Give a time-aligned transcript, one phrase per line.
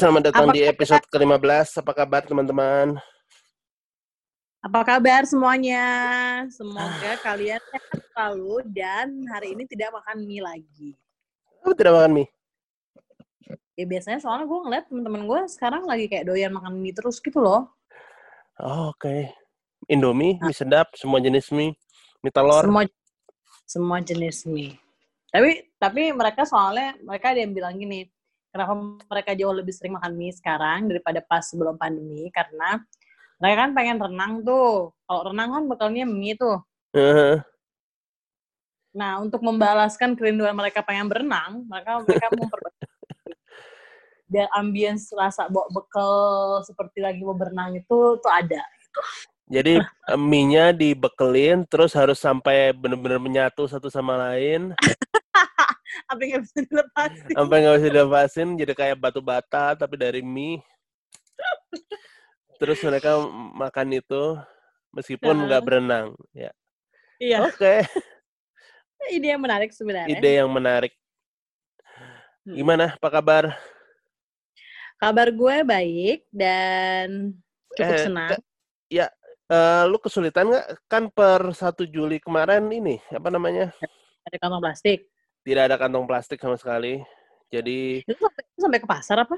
[0.00, 1.84] selamat datang Apa di episode ke-15.
[1.84, 2.96] Apa kabar teman-teman?
[4.64, 5.84] Apa kabar semuanya?
[6.48, 10.96] Semoga kalian sehat selalu dan hari ini tidak makan mie lagi.
[11.60, 12.28] Apa tidak makan mie?
[13.76, 17.44] Ya biasanya soalnya gue ngeliat temen-temen gue sekarang lagi kayak doyan makan mie terus gitu
[17.44, 17.68] loh.
[18.56, 19.36] Oh, Oke.
[19.84, 21.76] Indomie, mie sedap, semua jenis mie.
[22.24, 22.64] Mie telur.
[22.64, 22.88] Semua
[23.68, 24.80] semua jenis mie.
[25.28, 28.08] Tapi tapi mereka soalnya mereka ada yang bilang gini,
[28.50, 28.72] kenapa
[29.06, 32.82] mereka jauh lebih sering makan mie sekarang daripada pas sebelum pandemi karena
[33.40, 34.92] mereka kan pengen renang tuh.
[35.08, 36.60] Kalau renang kan bekalnya mie tuh.
[36.92, 37.40] Heeh.
[38.90, 42.86] Nah, untuk membalaskan kerinduan mereka pengen berenang, maka mereka memperbaiki
[44.30, 46.14] biar ambience rasa bawa bekal
[46.62, 48.62] seperti lagi mau berenang itu tuh ada.
[49.50, 49.78] Jadi
[50.10, 54.74] eh, mie-nya dibekelin, terus harus sampai benar-benar menyatu satu sama lain,
[56.06, 57.34] Apa yang nggak bisa dilepasin?
[57.34, 60.62] sampai nggak bisa dilepasin, jadi kayak batu bata tapi dari mie.
[62.60, 63.18] Terus mereka
[63.56, 64.36] makan itu
[64.92, 65.44] meskipun Nah.
[65.48, 66.06] nggak berenang.
[66.30, 66.52] Ya.
[67.20, 67.84] Iya, Oke,
[69.14, 70.08] ide yang menarik sebenarnya.
[70.16, 70.92] ide yang menarik.
[72.44, 72.56] Hmm.
[72.56, 72.96] Gimana?
[72.96, 73.44] Apa kabar?
[74.96, 77.32] Kabar gue baik dan
[77.76, 78.30] cukup Eh, senang.
[79.50, 80.66] Eh, lu kesulitan nggak?
[80.86, 83.74] Kan per 1 Juli kemarin ini, apa namanya?
[84.22, 85.10] Ada kantong plastik.
[85.40, 87.00] Tidak ada kantong plastik sama sekali.
[87.50, 89.36] Jadi, Itu sampai, itu sampai ke pasar apa?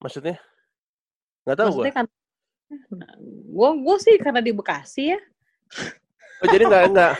[0.00, 0.40] maksudnya?
[1.44, 1.84] Nggak tahu gue.
[1.92, 2.06] Kan
[3.50, 5.20] gue gue sih karena di Bekasi ya,
[6.40, 7.12] Oh, jadi nggak nggak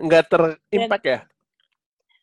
[0.00, 1.18] nggak terimpact ya?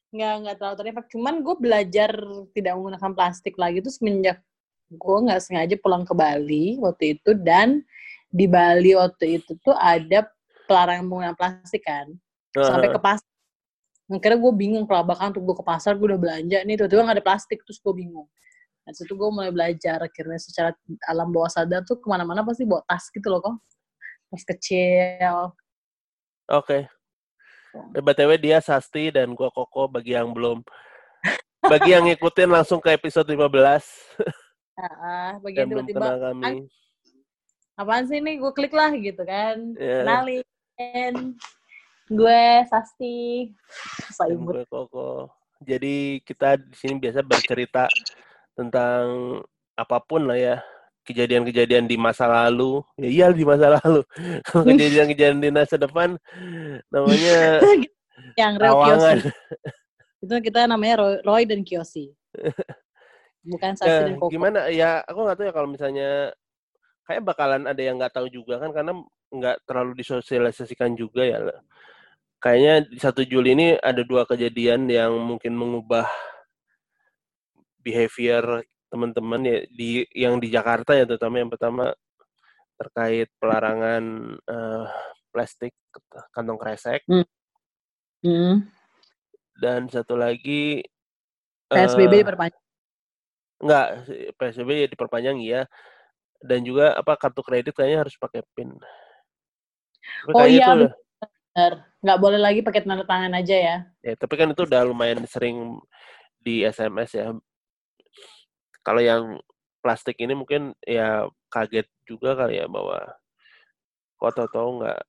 [0.09, 1.09] nggak nggak terlalu terimpact.
[1.13, 2.11] Cuman gue belajar
[2.57, 4.41] tidak menggunakan plastik lagi itu semenjak
[4.89, 7.85] gue nggak sengaja pulang ke Bali waktu itu dan
[8.33, 10.25] di Bali waktu itu tuh ada
[10.65, 12.09] pelarangan penggunaan plastik kan
[12.57, 13.28] sampai ke pasar.
[14.09, 17.25] Akhirnya gue bingung kelabakan untuk gue ke pasar gue udah belanja nih tiba-tiba nggak ada
[17.25, 18.25] plastik terus gue bingung.
[18.81, 20.73] Dari situ gue mulai belajar akhirnya secara
[21.05, 23.55] alam bawah sadar tuh ke mana-mana pasti bawa tas gitu loh kok
[24.29, 25.53] tas kecil.
[26.49, 26.89] Oke.
[27.93, 30.65] Eh, BTW dia Sasti dan gua Koko bagi yang belum
[31.61, 33.45] bagi yang ngikutin langsung ke episode 15
[34.79, 36.65] Ah, dan bagian belum tiba-tiba kenal kami.
[37.75, 40.01] apaan sih nih gue klik lah gitu kan Ya.
[40.01, 41.35] kenalin
[42.09, 43.49] gue Sasti
[44.19, 45.29] Dan gue Koko.
[45.61, 47.85] Jadi kita di sini biasa bercerita
[48.57, 49.37] tentang
[49.77, 50.57] apa pun lah ya.
[51.05, 52.81] Kejadian-kejadian di masa lalu.
[52.97, 54.01] Ya iya di masa lalu.
[54.45, 56.17] Kalau kejadian-kejadian di masa depan
[56.89, 57.61] namanya
[58.41, 59.17] yang rawangan.
[60.19, 62.11] Itu kita namanya Roy, Roy dan Kiyosi
[63.49, 66.09] bukan Sasti Ya, dan Koko gimana ya aku nggak tahu ya kalau misalnya
[67.07, 68.93] kayak bakalan ada yang nggak tahu juga kan karena
[69.29, 71.39] nggak terlalu disosialisasikan juga ya
[72.39, 76.07] kayaknya di satu Juli ini ada dua kejadian yang mungkin mengubah
[77.83, 81.93] behavior teman-teman ya di yang di Jakarta ya terutama yang pertama
[82.79, 84.03] terkait pelarangan
[84.39, 84.85] eh,
[85.29, 85.75] plastik
[86.31, 87.03] kantong kresek.
[88.19, 88.67] Hmm,
[89.59, 90.83] dan satu lagi
[91.67, 92.63] PSBB eh, diperpanjang.
[93.59, 93.87] Enggak,
[94.39, 95.61] PSBB ya diperpanjang iya.
[96.39, 98.71] Dan juga apa kartu kredit kayaknya harus pakai PIN.
[100.23, 100.87] Tapi Oh iya, itu
[101.99, 105.75] nggak boleh lagi pakai tanda tangan aja ya ya, tapi kan itu udah lumayan sering
[106.39, 107.35] di SMS ya.
[108.79, 109.35] Kalau yang
[109.83, 112.99] plastik ini mungkin ya kaget juga kali ya bahwa
[114.19, 114.99] kok tahu-tahu nggak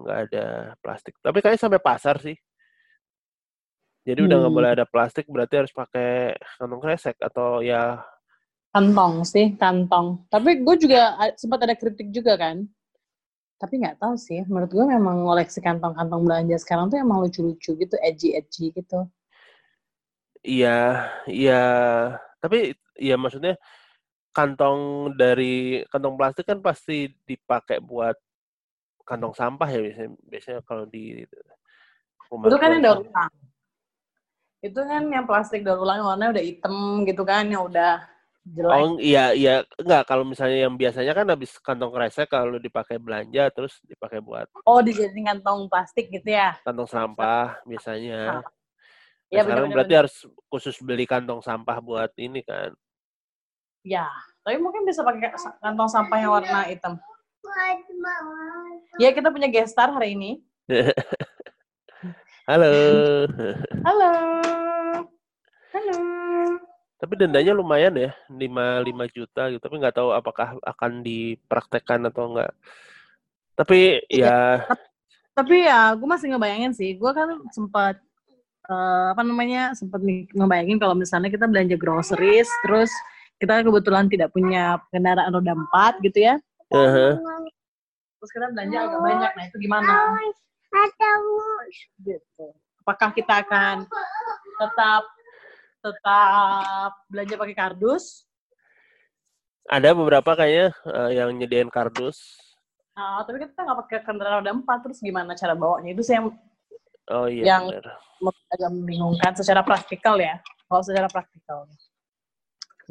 [0.00, 0.44] nggak ada
[0.80, 1.14] plastik.
[1.20, 2.36] Tapi kayaknya sampai pasar sih.
[4.08, 4.58] Jadi udah nggak Hmm.
[4.58, 8.00] boleh ada plastik berarti harus pakai kantong kresek atau ya
[8.70, 12.62] kantong sih kantong tapi gue juga sempat ada kritik juga kan
[13.60, 17.94] tapi nggak tahu sih menurut gue memang ngoleksi kantong-kantong belanja sekarang tuh emang lucu-lucu gitu
[18.00, 19.04] edgy-edgy gitu
[20.40, 21.64] Iya, iya.
[22.40, 23.60] Tapi ya maksudnya
[24.32, 28.16] kantong dari kantong plastik kan pasti dipakai buat
[29.04, 30.10] kantong sampah ya biasanya.
[30.24, 31.28] Biasanya kalau di
[32.32, 33.32] rumah itu kan yang daur ulang
[34.60, 36.76] itu kan yang plastik daur ulang warnanya udah hitam
[37.08, 38.00] gitu kan yang udah
[38.46, 42.96] jelek Oh iya iya enggak kalau misalnya yang biasanya kan habis kantong kresek kalau dipakai
[42.96, 48.40] belanja terus dipakai buat oh dijadiin kantong plastik gitu ya kantong sampah biasanya.
[48.40, 48.44] Nah,
[49.30, 49.76] Iya, sekarang benar-benar.
[49.86, 50.16] berarti harus
[50.50, 52.74] khusus beli kantong sampah buat ini kan.
[53.80, 54.04] ya
[54.42, 55.30] tapi mungkin bisa pakai
[55.62, 56.98] kantong sampah yang warna hitam
[58.98, 60.42] ya kita punya guest star hari ini
[62.50, 62.72] Halo.
[63.86, 64.10] halo
[65.72, 65.96] halo
[67.00, 69.60] Tapi dendanya lumayan ya, 5 5 juta gitu.
[69.60, 72.52] Tapi nggak tahu apakah akan dipraktekkan atau enggak.
[73.56, 74.68] Tapi ya
[75.40, 77.96] tapi ya gue masih ngebayangin sih gue kan sempat
[78.68, 80.02] uh, apa namanya sempat
[80.36, 82.92] ngebayangin kalau misalnya kita belanja groceries terus
[83.40, 86.36] kita kebetulan tidak punya kendaraan roda empat gitu ya.
[86.68, 87.16] Uh-huh.
[88.20, 89.30] Terus kita belanja agak banyak.
[89.32, 89.94] Nah, itu gimana?
[92.04, 92.46] Gitu.
[92.84, 93.88] Apakah kita akan
[94.60, 95.02] tetap
[95.80, 98.24] tetap belanja pakai kardus?
[99.68, 102.40] Ada beberapa kayaknya uh, yang nyediain kardus.
[102.96, 105.96] Nah, tapi kita nggak pakai kendaraan roda empat, terus gimana cara bawanya?
[105.96, 106.32] Itu sih yang
[107.08, 107.62] oh, iya, yang
[108.50, 110.36] agak membingungkan secara praktikal ya.
[110.68, 111.66] Kalau secara praktikal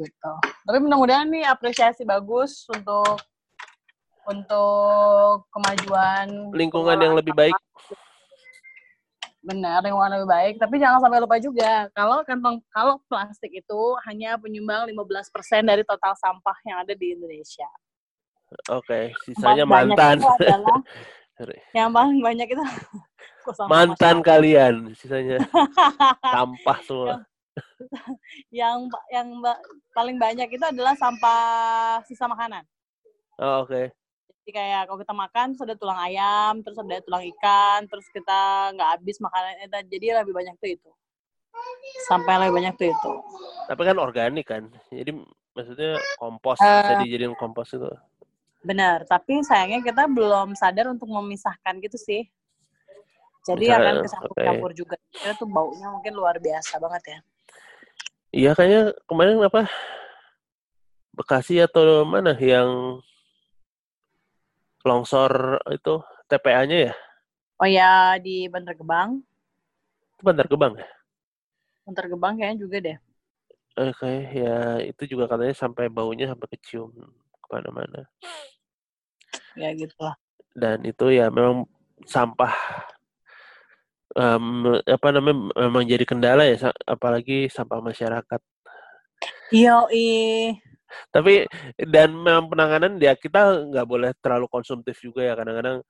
[0.00, 0.32] gitu.
[0.64, 3.20] Tapi mudah-mudahan nih apresiasi bagus untuk
[4.28, 7.56] untuk kemajuan lingkungan yang lebih baik.
[9.40, 10.54] Benar, lingkungan lebih baik.
[10.60, 16.12] Tapi jangan sampai lupa juga, kalau kantong kalau plastik itu hanya penyumbang 15% dari total
[16.20, 17.68] sampah yang ada di Indonesia.
[18.68, 20.20] Oke, sisanya mantan.
[20.20, 20.78] Adalah,
[21.78, 22.64] yang paling banyak itu
[23.72, 25.40] mantan kalian, sisanya
[26.36, 27.24] sampah semua
[28.52, 29.28] yang yang
[29.96, 32.64] paling banyak itu adalah sampah sisa makanan.
[33.40, 33.72] Oh, oke.
[33.72, 33.86] Okay.
[34.50, 38.74] Jadi kayak kalau kita makan terus ada tulang ayam, terus ada tulang ikan, terus kita
[38.74, 40.90] nggak habis makanannya, jadi lebih banyak tuh itu.
[42.10, 43.12] Sampai lebih banyak tuh itu.
[43.70, 45.14] Tapi kan organik kan, jadi
[45.54, 47.86] maksudnya kompos uh, bisa dijadiin kompos itu.
[48.66, 52.26] Benar, tapi sayangnya kita belum sadar untuk memisahkan gitu sih.
[53.46, 54.78] Jadi Misalnya, akan kecampur-campur okay.
[54.82, 54.96] juga.
[55.14, 57.18] Itu tuh baunya mungkin luar biasa banget ya.
[58.34, 59.70] Iya kayaknya kemarin apa
[61.14, 62.98] Bekasi atau mana yang
[64.84, 66.00] longsor itu
[66.30, 66.94] TPA-nya ya?
[67.60, 69.20] Oh ya di Bantar Gebang.
[70.16, 70.88] Itu Bantar Gebang ya?
[71.84, 72.98] Bantar Gebang kayaknya juga deh.
[73.78, 76.90] Oke, okay, ya itu juga katanya sampai baunya sampai kecium
[77.38, 78.08] ke mana-mana.
[79.54, 80.16] Ya gitu lah.
[80.56, 81.68] Dan itu ya memang
[82.04, 82.50] sampah
[84.16, 88.40] um, apa namanya memang jadi kendala ya apalagi sampah masyarakat.
[89.50, 89.86] Iya,
[91.10, 91.46] Tapi
[91.78, 95.82] dan memang penanganan ya kita nggak boleh terlalu konsumtif juga ya kadang-kadang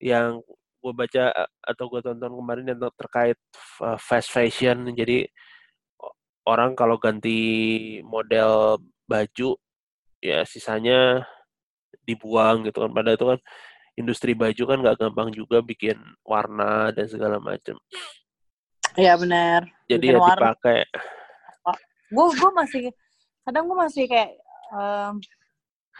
[0.00, 0.40] yang
[0.80, 1.24] gue baca
[1.60, 3.36] atau gue tonton kemarin yang terkait
[4.00, 5.28] fast fashion jadi
[6.48, 9.60] orang kalau ganti model baju
[10.24, 11.28] ya sisanya
[12.08, 13.40] dibuang gitu kan pada itu kan
[13.98, 17.76] industri baju kan nggak gampang juga bikin warna dan segala macam.
[18.96, 19.68] Iya benar.
[19.86, 20.80] Jadi bikin ya dipakai.
[22.10, 22.84] Gue gue masih
[23.44, 24.36] kadang gue masih kayak
[24.72, 25.20] um,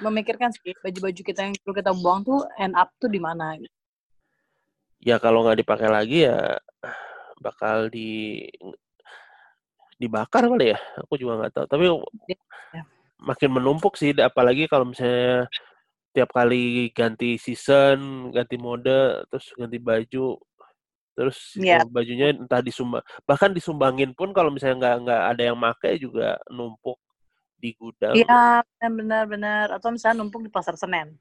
[0.01, 3.57] memikirkan sih baju-baju kita yang perlu kita buang tuh end up tuh di mana.
[5.01, 6.61] Ya kalau nggak dipakai lagi ya
[7.41, 8.45] bakal di
[10.01, 10.79] dibakar kali ya.
[11.05, 11.67] Aku juga nggak tahu.
[11.69, 11.85] Tapi
[12.29, 12.83] ya.
[13.21, 15.45] makin menumpuk sih, apalagi kalau misalnya
[16.17, 20.41] tiap kali ganti season, ganti mode, terus ganti baju,
[21.15, 21.85] terus yeah.
[21.87, 26.99] bajunya entah disumbang, bahkan disumbangin pun kalau misalnya nggak nggak ada yang make juga numpuk
[27.61, 28.17] di gudang.
[28.17, 29.77] Iya, benar-benar.
[29.77, 31.15] Atau misalnya numpuk di pasar Senen.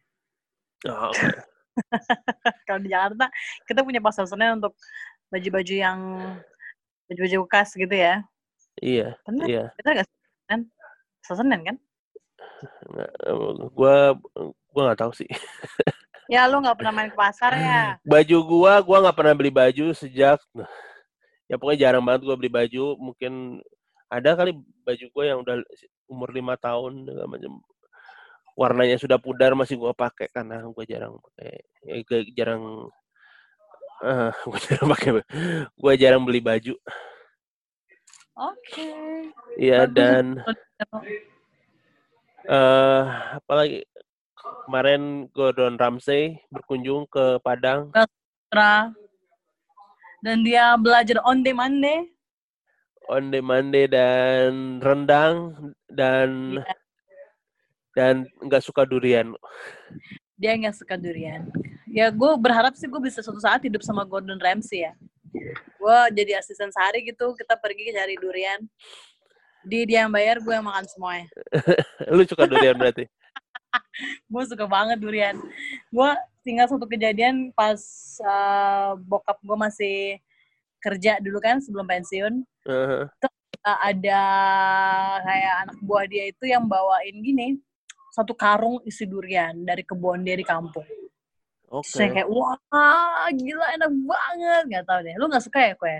[0.88, 1.36] Oh, okay.
[2.68, 3.28] kalau di Jakarta
[3.68, 4.80] kita punya pasar Senen untuk
[5.28, 6.00] baju-baju yang
[7.12, 8.24] baju-baju bekas gitu ya.
[8.80, 9.20] Iya.
[9.28, 9.46] Benar.
[9.46, 9.66] Iya.
[9.76, 10.62] Benar nggak Senen?
[11.20, 11.76] Pasar Senen kan?
[12.90, 13.12] Nggak,
[13.76, 14.16] gua
[14.74, 15.30] Gua nggak tahu sih.
[16.30, 17.98] Ya lu nggak pernah main ke pasar ya?
[18.06, 20.38] Baju gua, gua nggak pernah beli baju sejak
[21.50, 22.94] ya pokoknya jarang banget gua beli baju.
[23.02, 23.58] Mungkin
[24.14, 24.54] ada kali
[24.86, 25.66] baju gua yang udah
[26.10, 27.62] umur lima tahun macam
[28.58, 32.92] warnanya sudah pudar masih gua pakai karena gua jarang pakai ya, jarang
[34.04, 35.10] uh, gua jarang pakai
[35.80, 36.76] gua jarang beli baju.
[38.36, 38.68] Oke.
[38.68, 39.32] Okay.
[39.56, 40.44] Iya dan
[42.50, 43.86] eh uh, apalagi
[44.66, 47.96] kemarin Gordon Ramsay berkunjung ke Padang.
[50.20, 51.80] Dan dia belajar on demand
[53.10, 55.36] On demand dan rendang
[55.90, 56.78] dan yeah.
[57.98, 59.34] dan nggak suka durian.
[60.38, 61.50] Dia nggak suka durian.
[61.90, 64.94] Ya gue berharap sih gue bisa suatu saat hidup sama Gordon Ramsay ya.
[65.82, 68.62] Gue jadi asisten sehari gitu, kita pergi cari durian.
[69.66, 71.28] Di dia yang bayar, gue yang makan semuanya.
[72.16, 73.10] Lu suka durian berarti?
[74.32, 75.36] gue suka banget durian.
[75.90, 76.10] Gue
[76.46, 77.82] tinggal satu kejadian pas
[78.24, 79.98] uh, bokap gue masih
[80.80, 82.46] kerja dulu kan sebelum pensiun.
[82.70, 83.04] Uh-huh.
[83.18, 84.22] Terus, uh, ada
[85.26, 87.58] kayak anak buah dia itu yang bawain gini
[88.14, 90.86] satu karung isi durian dari kebun dia di kampung.
[91.70, 91.86] Oke.
[91.86, 91.98] Okay.
[91.98, 95.16] Saya kayak wah gila enak banget nggak tahu deh.
[95.18, 95.90] Lu nggak suka ya kue?
[95.90, 95.98] Eh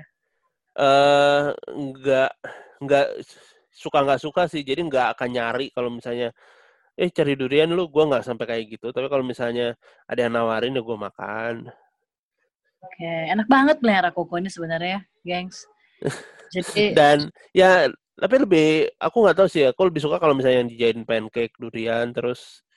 [0.78, 2.32] uh, nggak
[2.86, 3.08] nggak
[3.74, 4.62] suka nggak suka sih.
[4.62, 6.30] Jadi nggak akan nyari kalau misalnya
[7.00, 9.72] eh cari durian lu gue nggak sampai kayak gitu tapi kalau misalnya
[10.04, 11.72] ada yang nawarin ya gue makan
[12.84, 15.64] oke enak banget melihara koko ini sebenarnya gengs
[16.54, 17.88] Jadi Dan ya
[18.20, 18.68] tapi lebih
[19.00, 22.68] aku nggak tahu sih aku lebih suka kalau misalnya yang dijadiin pancake durian terus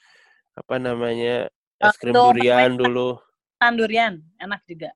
[0.54, 1.50] apa namanya
[1.82, 3.18] es krim durian dulu.
[3.58, 4.90] tan durian enak juga.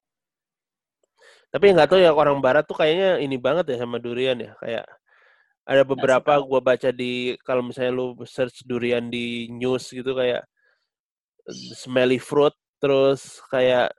[1.50, 4.87] Tapi nggak tahu ya orang barat tuh kayaknya ini banget ya sama durian ya kayak
[5.66, 10.47] ada beberapa gua baca di kalau misalnya lu search durian di news gitu kayak
[11.75, 13.90] smelly fruit terus kayak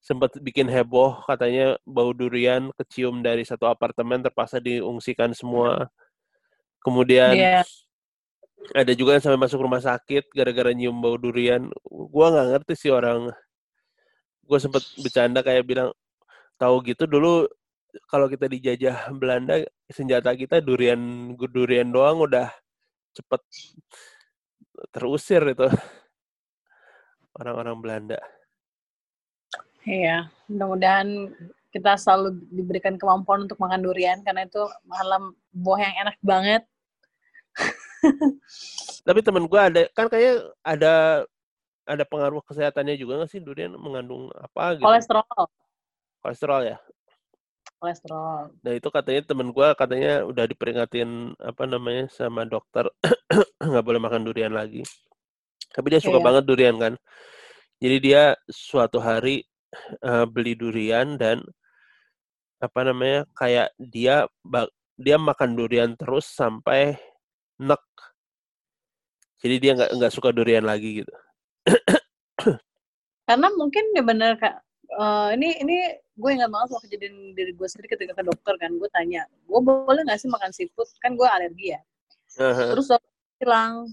[0.00, 5.92] sempat bikin heboh katanya bau durian kecium dari satu apartemen terpaksa diungsikan semua.
[6.80, 7.60] Kemudian Iya.
[8.72, 11.68] ada juga yang sampai masuk rumah sakit gara-gara nyium bau durian.
[11.84, 13.28] Gua nggak ngerti sih orang.
[14.48, 15.90] Gue sempet bercanda kayak bilang
[16.58, 17.46] tahu gitu dulu
[18.10, 20.98] kalau kita dijajah Belanda senjata kita durian
[21.50, 22.50] durian doang udah
[23.14, 23.42] cepet
[24.90, 25.66] terusir itu
[27.38, 28.18] orang-orang Belanda.
[29.84, 31.08] Iya, mudah-mudahan
[31.70, 36.62] kita selalu diberikan kemampuan untuk makan durian karena itu malam buah yang enak banget.
[39.06, 41.24] Tapi temen gue ada kan kayak ada
[41.88, 44.86] ada pengaruh kesehatannya juga nggak sih durian mengandung apa gitu?
[44.86, 45.26] Kolesterol,
[46.20, 46.78] Kolesterol ya.
[47.80, 48.52] kolesterol.
[48.60, 52.84] Nah itu katanya temen gue katanya udah diperingatin apa namanya sama dokter
[53.64, 54.84] nggak boleh makan durian lagi.
[55.72, 56.26] Tapi dia suka Iya.
[56.28, 56.94] banget durian kan.
[57.80, 59.48] Jadi dia suatu hari
[60.02, 61.42] eh, beli durian dan
[62.60, 64.28] apa namanya kayak dia
[65.00, 66.96] dia makan durian terus sampai
[67.56, 67.80] nek.
[69.40, 71.14] Jadi dia nggak nggak suka durian lagi gitu.
[73.28, 74.60] Karena mungkin ya bener kak.
[74.90, 75.76] eh, ini ini
[76.18, 79.60] gue ingat banget waktu kejadian diri gue sendiri ketika ke dokter kan gue tanya gue
[79.62, 81.80] boleh nggak sih makan seafood kan gue alergi ya
[82.42, 82.74] Aha.
[82.74, 83.86] terus dokter bilang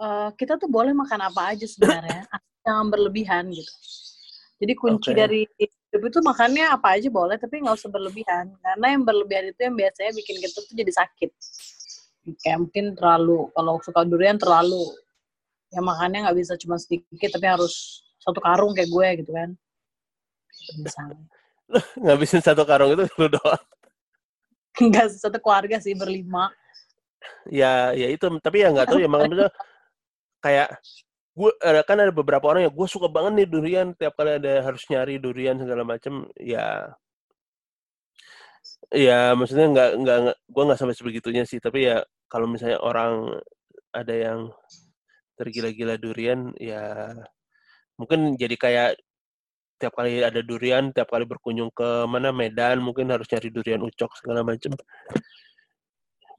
[0.00, 2.24] "Eh, kita tuh boleh makan apa aja sebenarnya
[2.64, 3.70] jangan berlebihan gitu
[4.58, 5.18] jadi kunci Oke.
[5.18, 8.50] dari hidup itu makannya apa aja boleh tapi nggak usah berlebihan.
[8.58, 11.30] Karena yang berlebihan itu yang biasanya bikin kita tuh jadi sakit.
[12.42, 14.82] Kayak mungkin terlalu kalau suka durian terlalu.
[15.70, 19.50] Ya makannya nggak bisa cuma sedikit tapi harus satu karung kayak gue gitu kan.
[20.82, 21.22] Misalnya.
[22.02, 23.62] Ngabisin satu karung itu lu doang.
[24.82, 26.50] enggak satu keluarga sih berlima.
[27.46, 28.26] Ya ya itu.
[28.42, 29.54] Tapi ya nggak tahu ya makanya
[30.42, 30.82] kayak
[31.38, 31.50] gue
[31.86, 35.22] kan ada beberapa orang yang gue suka banget nih durian tiap kali ada harus nyari
[35.22, 36.90] durian segala macem ya.
[38.92, 40.18] Ya maksudnya nggak nggak
[40.50, 43.38] gue nggak sampai sebegitunya sih tapi ya kalau misalnya orang
[43.94, 44.40] ada yang
[45.38, 47.14] tergila-gila durian ya
[47.96, 48.90] mungkin jadi kayak
[49.78, 54.10] tiap kali ada durian tiap kali berkunjung ke mana Medan mungkin harus nyari durian ucok
[54.18, 54.74] segala macem.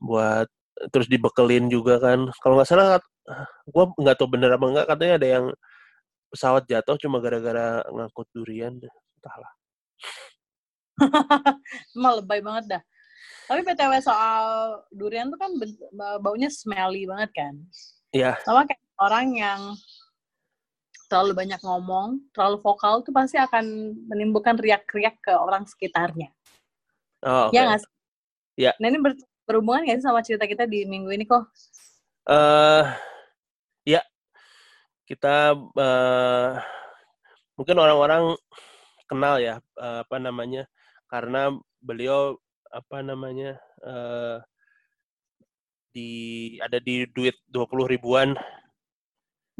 [0.04, 0.52] Buat
[0.92, 2.28] terus dibekelin juga kan.
[2.44, 3.00] Kalau nggak salah
[3.70, 5.46] gue nggak tahu bener apa enggak katanya ada yang
[6.30, 8.78] pesawat jatuh cuma gara-gara ngangkut durian
[9.18, 9.52] entahlah
[11.96, 12.82] Emang lebay banget dah.
[13.50, 14.44] Tapi PTW soal
[14.94, 15.52] durian tuh kan
[16.22, 17.54] baunya smelly banget kan.
[18.14, 18.38] Iya.
[18.46, 19.62] Sama kayak orang yang
[21.10, 26.30] terlalu banyak ngomong, terlalu vokal tuh pasti akan menimbulkan riak-riak ke orang sekitarnya.
[27.26, 27.92] oh, oke Ya nggak sih?
[28.62, 28.72] Iya.
[28.78, 31.50] Nah ini ber- berhubungan nggak sih sama cerita kita di minggu ini kok?
[32.30, 33.19] eh ya
[35.10, 36.54] kita eh
[37.58, 38.38] mungkin orang-orang
[39.10, 40.70] kenal ya eh, apa namanya
[41.10, 41.50] karena
[41.82, 42.38] beliau
[42.70, 44.38] apa namanya eh
[45.90, 46.10] di
[46.62, 48.38] ada di duit 20 ribuan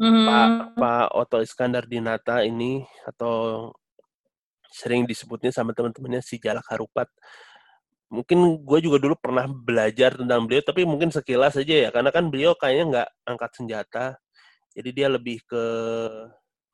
[0.00, 0.80] Hmm.
[0.80, 3.68] Pak Oto Iskandar Dinata ini atau
[4.72, 7.12] sering disebutnya sama teman-temannya si Jalak Harupat.
[8.08, 12.32] Mungkin gue juga dulu pernah belajar tentang beliau, tapi mungkin sekilas aja ya, karena kan
[12.32, 14.04] beliau kayaknya nggak angkat senjata,
[14.74, 15.64] jadi dia lebih ke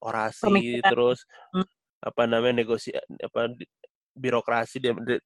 [0.01, 0.91] orasi Pemikiran.
[0.93, 1.19] terus
[1.53, 1.67] Hmm.
[2.05, 3.51] apa namanya negosi apa
[4.13, 5.25] birokrasi dia di-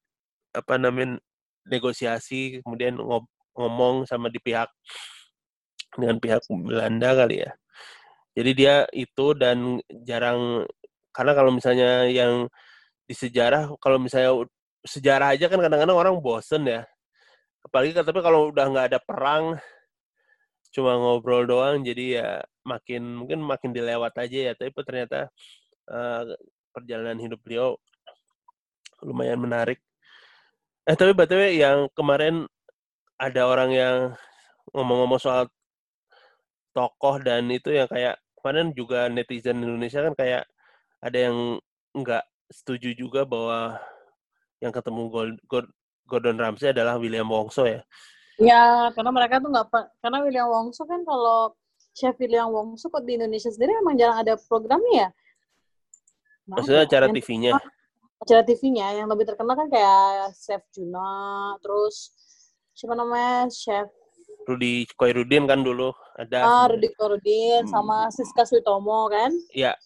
[0.54, 1.18] apa namanya
[1.66, 4.70] negosiasi kemudian ngob- ngomong sama di pihak
[5.98, 7.50] dengan pihak Belanda kali ya.
[8.30, 10.62] Jadi dia itu dan jarang
[11.10, 12.46] karena kalau misalnya yang
[13.04, 14.46] di sejarah kalau misalnya
[14.86, 16.86] sejarah aja kan kadang-kadang orang bosen ya.
[17.66, 19.58] Apalagi tapi kalau udah nggak ada perang
[20.70, 22.30] cuma ngobrol doang jadi ya
[22.66, 25.28] makin mungkin makin dilewat aja ya tapi ternyata
[25.90, 26.22] eh,
[26.70, 27.76] perjalanan hidup beliau
[29.02, 29.80] lumayan menarik.
[30.84, 32.44] Eh tapi btw yang kemarin
[33.20, 33.96] ada orang yang
[34.72, 35.48] ngomong-ngomong soal
[36.72, 40.42] tokoh dan itu yang kayak kemarin juga netizen Indonesia kan kayak
[41.02, 41.36] ada yang
[41.92, 43.76] nggak setuju juga bahwa
[44.60, 45.02] yang ketemu
[46.08, 47.82] Gordon Ramsay adalah William Wongso ya.
[48.40, 49.68] Ya, karena mereka tuh nggak
[50.00, 51.52] karena William Wongso kan kalau
[52.00, 55.08] chef William Wongso kok di Indonesia sendiri emang jarang ada programnya ya.
[56.48, 56.88] Maksudnya ya?
[56.88, 57.52] acara TV-nya.
[58.20, 62.12] acara TV-nya yang lebih terkenal kan kayak Chef Juna, terus
[62.72, 63.88] siapa namanya Chef
[64.48, 66.40] Rudi Koirudin kan dulu ada.
[66.42, 67.70] ah, Rudi Korudin Hmm.
[67.70, 69.30] sama Siska Suitomo kan.
[69.52, 69.76] Iya.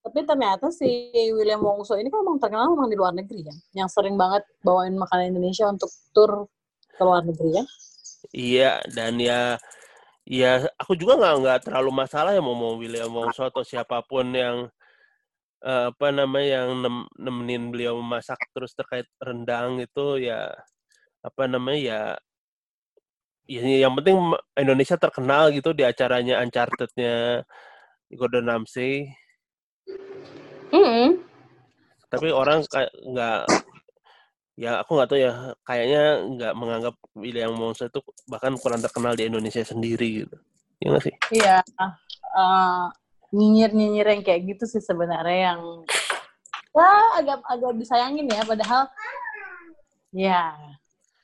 [0.00, 0.86] Tapi ternyata si
[1.34, 4.96] William Wongso ini kan emang terkenal emang di luar negeri kan, yang sering banget bawain
[4.96, 6.48] makanan Indonesia untuk tur
[6.94, 7.66] ke luar negeri kan.
[8.30, 9.56] Iya, dan ya
[10.30, 14.30] ya aku juga nggak nggak terlalu masalah ya mau mau William Wongso atau siapa pun
[14.30, 14.70] yang
[15.66, 20.54] eh, apa namanya yang nem- nemenin beliau memasak terus terkait rendang itu ya
[21.26, 22.02] apa namanya ya
[23.50, 24.16] ya yang penting
[24.54, 27.42] Indonesia terkenal gitu di acaranya Uncharted-nya
[28.14, 29.10] Gordon Ramsay.
[30.70, 31.30] Mm
[32.10, 32.66] tapi orang
[33.06, 33.40] nggak
[34.60, 35.32] ya aku nggak tahu ya
[35.64, 36.04] kayaknya
[36.36, 40.36] nggak menganggap William Wongso itu bahkan kurang terkenal di Indonesia sendiri gitu
[40.84, 41.56] ya nggak sih Iya,
[42.36, 42.84] eh,
[43.32, 45.60] nyinyir-nyinyir yang kayak gitu sih sebenarnya yang
[46.76, 48.82] ya agak agak disayangin ya, padahal
[50.12, 50.52] ya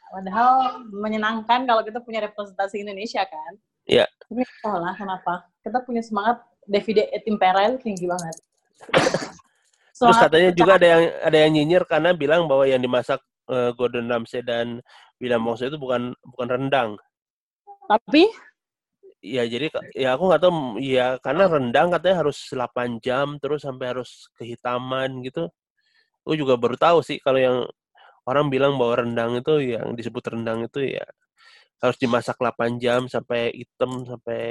[0.09, 3.52] padahal menyenangkan kalau kita punya representasi Indonesia kan.
[3.85, 4.09] Iya.
[4.26, 8.37] Tapi entah lah kenapa kita punya semangat Davide et Impera itu tinggi banget.
[9.97, 13.71] Terus Semangat katanya juga ada yang ada yang nyinyir karena bilang bahwa yang dimasak eh,
[13.73, 14.85] Gordon Ramsay dan
[15.17, 16.91] William Wongso itu bukan bukan rendang.
[17.87, 18.29] tapi
[19.26, 23.97] Ya jadi ya aku nggak tahu ya karena rendang katanya harus 8 jam terus sampai
[23.97, 25.50] harus kehitaman gitu.
[26.23, 27.59] Aku juga baru tahu sih kalau yang
[28.29, 31.05] orang bilang bahwa rendang itu yang disebut rendang itu ya
[31.83, 34.43] harus dimasak 8 jam sampai hitam sampai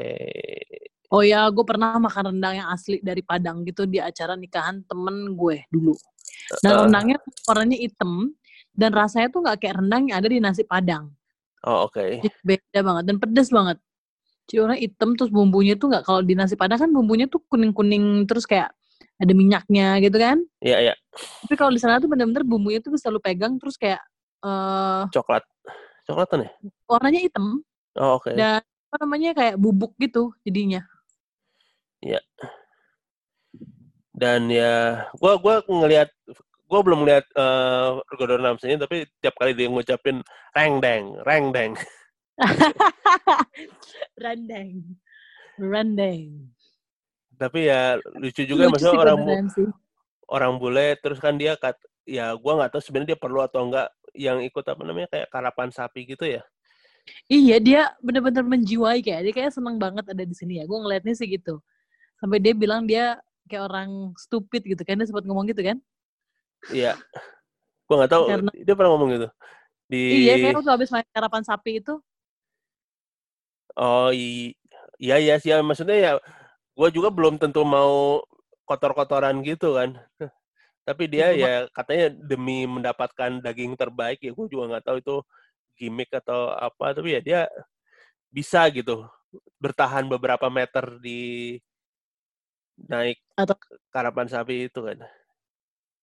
[1.12, 5.36] oh ya gue pernah makan rendang yang asli dari Padang gitu di acara nikahan temen
[5.36, 5.94] gue dulu.
[6.62, 6.78] Dan Eh.
[6.88, 8.34] rendangnya warnanya hitam
[8.74, 11.12] dan rasanya tuh nggak kayak rendang yang ada di nasi Padang.
[11.66, 12.22] oh oke.
[12.22, 13.78] Jadi beda banget dan pedes banget.
[14.46, 17.74] Jadi orang hitam terus bumbunya tuh nggak kalau di nasi padang kan bumbunya tuh kuning
[17.74, 18.70] kuning terus kayak
[19.18, 20.38] ada minyaknya gitu kan.
[20.62, 20.94] Iya ya
[21.42, 24.02] Tapi kalau di sana tuh bener-bener bumbunya tuh bisa lu pegang terus kayak
[24.46, 25.42] eh coklat.
[26.06, 26.50] Coklatan ya?
[26.86, 27.66] warnanya hitam
[27.98, 28.30] Oh oke.
[28.38, 30.86] dan apa namanya kayak bubuk gitu jadinya.
[34.16, 36.08] Dan ya gua gua ngelihat
[36.66, 40.24] gua belum ngelihat eh Gordon Ramsay ini tapi tiap kali dia ngucapin
[40.56, 41.72] reng deng reng deng
[44.20, 44.84] Rendeng.
[45.56, 46.52] Rendeng.
[47.36, 49.68] tapi ya lucu juga Lucu maksudnya sih orang bu- Ramsay.
[50.32, 53.88] orang bule terus kan dia kat ya gua nggak tahu sebenarnya dia perlu atau enggak
[54.16, 56.44] yang ikut apa namanya kayak karapan sapi gitu ya
[57.30, 60.66] Iya dia bener-bener menjiwai kayak dia kayak seneng banget ada di sini ya.
[60.66, 61.62] Gue ngeliatnya sih gitu.
[62.26, 65.78] Sampai dia bilang dia kayak orang stupid gitu kan dia sempat ngomong gitu kan.
[66.74, 66.98] iya.
[67.86, 69.28] Gua nggak tahu Karena- dia pernah ngomong gitu?
[69.86, 72.02] Di Iya, kayak waktu habis main karapan sapi itu.
[73.78, 76.12] oh iya iya sih ya, maksudnya ya
[76.74, 78.26] gua juga belum tentu mau
[78.66, 79.94] kotor-kotoran gitu kan.
[80.82, 85.16] Tapi dia Iya, ya katanya demi mendapatkan daging terbaik ya gue juga nggak tahu itu
[85.78, 86.98] gimmick atau apa.
[86.98, 87.40] Tapi ya dia
[88.34, 89.06] bisa gitu
[89.62, 91.58] bertahan beberapa meter di
[92.78, 93.60] naik Atau-
[93.90, 95.00] karapan sapi itu kan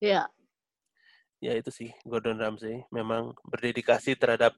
[0.00, 0.26] Iya.
[1.38, 4.54] ya itu sih Gordon Ramsay memang berdedikasi terhadap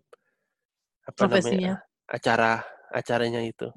[1.05, 1.51] apa Profesinya.
[1.53, 1.75] namanya
[2.07, 2.53] acara
[2.91, 3.69] acaranya itu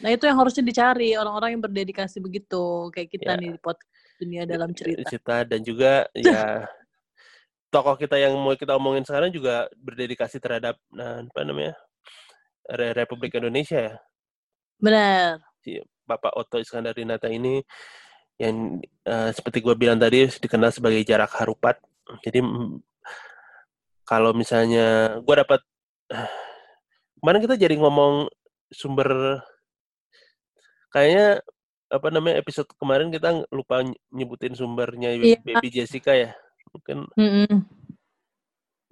[0.00, 3.40] Nah itu yang harusnya dicari orang-orang yang berdedikasi begitu kayak kita Ya.
[3.40, 5.04] nih di podcast dunia dalam cerita.
[5.04, 6.64] cerita dan juga ya
[7.68, 11.76] tokoh kita yang mau kita omongin sekarang juga berdedikasi terhadap nah, apa namanya
[12.66, 13.94] Re- Republik Indonesia ya
[14.76, 15.40] Benar.
[16.06, 17.58] Bapak Otto Iskandar Dinata ini
[18.38, 21.82] yang eh, seperti gue bilang tadi dikenal sebagai jarak harupat.
[22.22, 22.78] Jadi mm,
[24.06, 25.60] kalau misalnya gue dapat
[27.18, 28.30] kemarin kita jadi ngomong
[28.70, 29.40] sumber
[30.94, 31.42] kayaknya
[31.86, 35.38] apa namanya episode kemarin kita lupa ny- nyebutin sumbernya Iya.
[35.42, 36.34] Baby Jessica ya.
[36.74, 37.58] Mungkin Mm-mm.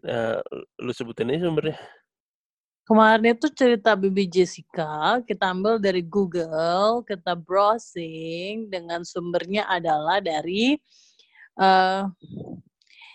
[0.07, 0.41] eh,
[0.79, 1.79] lu sebutin aja sumbernya.
[2.85, 10.77] Kemarin itu cerita Bibi Jessica, kita ambil dari Google, kita browsing dengan sumbernya adalah dari
[11.57, 12.05] uh,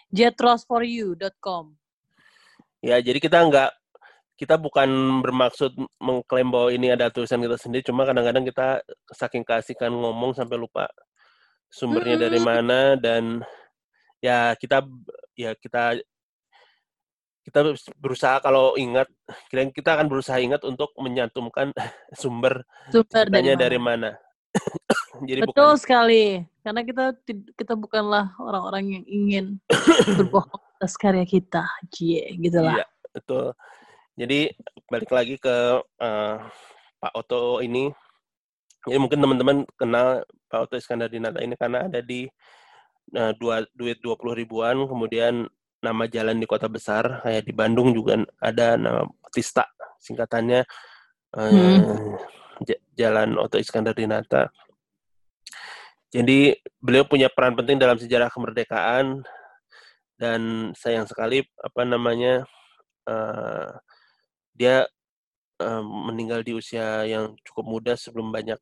[0.10, 1.78] jetrosforyou.com.
[2.82, 3.72] Ya, jadi kita nggak
[4.42, 8.82] kita bukan bermaksud mengklaim bahwa ini ada tulisan kita sendiri, cuma kadang-kadang kita
[9.14, 10.90] saking kasihkan ngomong sampai lupa
[11.70, 12.50] sumbernya dari Mm-mm.
[12.50, 13.46] mana dan
[14.18, 14.82] ya kita
[15.38, 16.02] ya kita
[17.50, 19.10] kita berusaha kalau ingat
[19.50, 21.74] kita kita akan berusaha ingat untuk menyantumkan
[22.22, 22.62] sumber
[22.94, 23.58] Sumber dari mana?
[23.58, 24.10] dari mana.
[25.30, 27.06] jadi Betul bukan sekali, karena kita
[27.58, 29.46] kita bukanlah orang-orang yang ingin
[30.18, 32.82] berbohong atas karya kita, cie, gitulah.
[32.82, 33.46] Iya, betul.
[34.16, 34.54] Jadi
[34.90, 36.36] balik lagi ke eh,
[37.02, 37.90] Pak Oto ini.
[38.88, 42.26] Jadi mungkin teman-teman kenal Pak Oto Iskandar Dinata ini karena ada di
[43.12, 45.46] nah, dua duit dua puluh ribuan kemudian
[45.80, 49.64] nama jalan di kota besar kayak di Bandung juga ada nama Tista
[50.00, 50.62] singkatannya
[51.36, 52.18] eh, Hmm.
[53.00, 54.52] Jalan Oto Iskandar Dinata.
[56.10, 59.24] Jadi beliau punya peran penting dalam sejarah kemerdekaan
[60.20, 62.44] dan sayang sekali apa namanya
[63.08, 63.72] uh,
[64.52, 64.90] dia
[65.62, 68.60] uh, meninggal di usia yang cukup muda sebelum banyak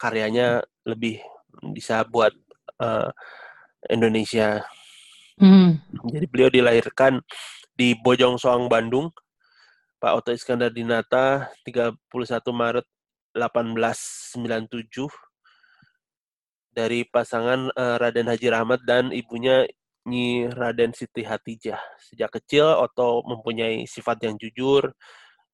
[0.00, 1.20] karyanya lebih
[1.74, 2.32] bisa buat
[2.80, 3.12] uh,
[3.92, 4.64] Indonesia.
[5.40, 5.80] Hmm.
[6.12, 7.24] Jadi beliau dilahirkan
[7.72, 9.08] di Bojong Soang, Bandung.
[10.00, 11.96] Pak Oto Iskandar Dinata 31
[12.52, 12.88] Maret
[13.36, 15.08] 1897
[16.72, 19.68] dari pasangan uh, Raden Haji Rahmat dan ibunya
[20.08, 21.80] Nyi Raden Siti Hatijah.
[22.00, 24.88] Sejak kecil Oto mempunyai sifat yang jujur.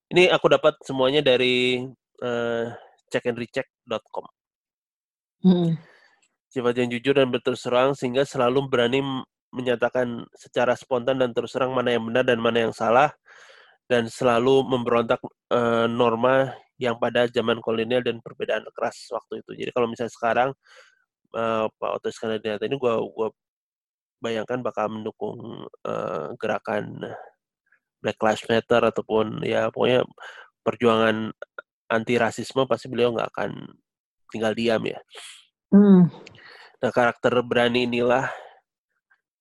[0.07, 1.83] Ini aku dapat semuanya dari
[2.23, 2.71] uh,
[3.11, 4.27] checkandrecheck.com.
[5.43, 5.75] Hmm.
[6.47, 9.03] Sifat yang jujur dan berterus terang sehingga selalu berani
[9.57, 13.09] menyatakan secara spontan dan terus terang mana yang benar dan mana yang salah
[13.89, 15.19] dan selalu memberontak
[15.51, 19.65] uh, norma yang pada zaman kolonial dan perbedaan keras waktu itu.
[19.65, 20.51] Jadi kalau misalnya sekarang
[21.33, 23.33] uh, Pak Otto Iskandar ini gue gua
[24.21, 27.01] bayangkan bakal mendukung uh, gerakan
[28.01, 30.05] Black Lives Matter ataupun ya pokoknya
[30.61, 31.33] perjuangan
[31.87, 33.51] anti rasisme pasti beliau nggak akan
[34.29, 34.99] tinggal diam ya.
[35.71, 36.11] Hmm.
[36.83, 38.29] Nah karakter berani inilah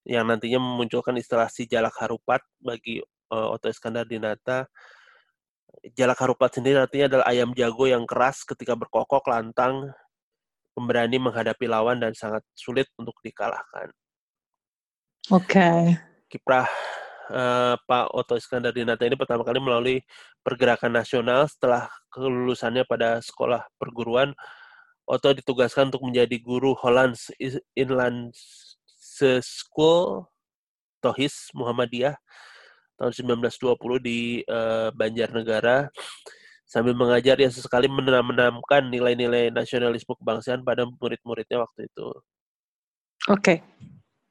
[0.05, 3.01] yang nantinya memunculkan istilah si jalak harupat bagi
[3.33, 4.69] uh, Oto Iskandar Dinata.
[5.97, 9.91] Jalak harupat sendiri artinya adalah ayam jago yang keras ketika berkokok, lantang,
[10.77, 13.89] pemberani menghadapi lawan dan sangat sulit untuk dikalahkan.
[15.33, 15.57] Oke.
[15.57, 15.81] Okay.
[16.29, 16.69] Kiprah
[17.31, 19.97] uh, Pak Oto Iskandar Dinata ini pertama kali melalui
[20.45, 24.37] pergerakan nasional setelah kelulusannya pada sekolah perguruan.
[25.05, 27.29] Oto ditugaskan untuk menjadi guru Hollands
[27.77, 28.33] Inland
[29.43, 30.25] School
[30.99, 32.17] Tohis Muhammadiyah
[32.97, 35.91] tahun 1920 di uh, Banjarnegara.
[36.65, 42.07] Sambil mengajar, ia sesekali menanamkan nilai-nilai nasionalisme kebangsaan pada murid-muridnya waktu itu.
[43.29, 43.39] Oke.
[43.39, 43.57] Okay.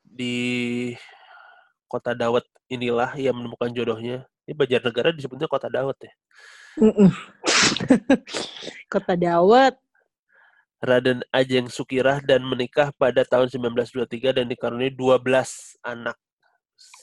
[0.02, 0.36] Di
[1.86, 4.26] kota Dawet inilah ia menemukan jodohnya.
[4.44, 6.12] Ini Banjarnegara disebutnya kota Dawet ya.
[8.92, 9.78] kota Dawet.
[10.84, 16.16] Raden Ajeng Sukirah dan menikah pada tahun 1923 dan dikaruniai 12 anak.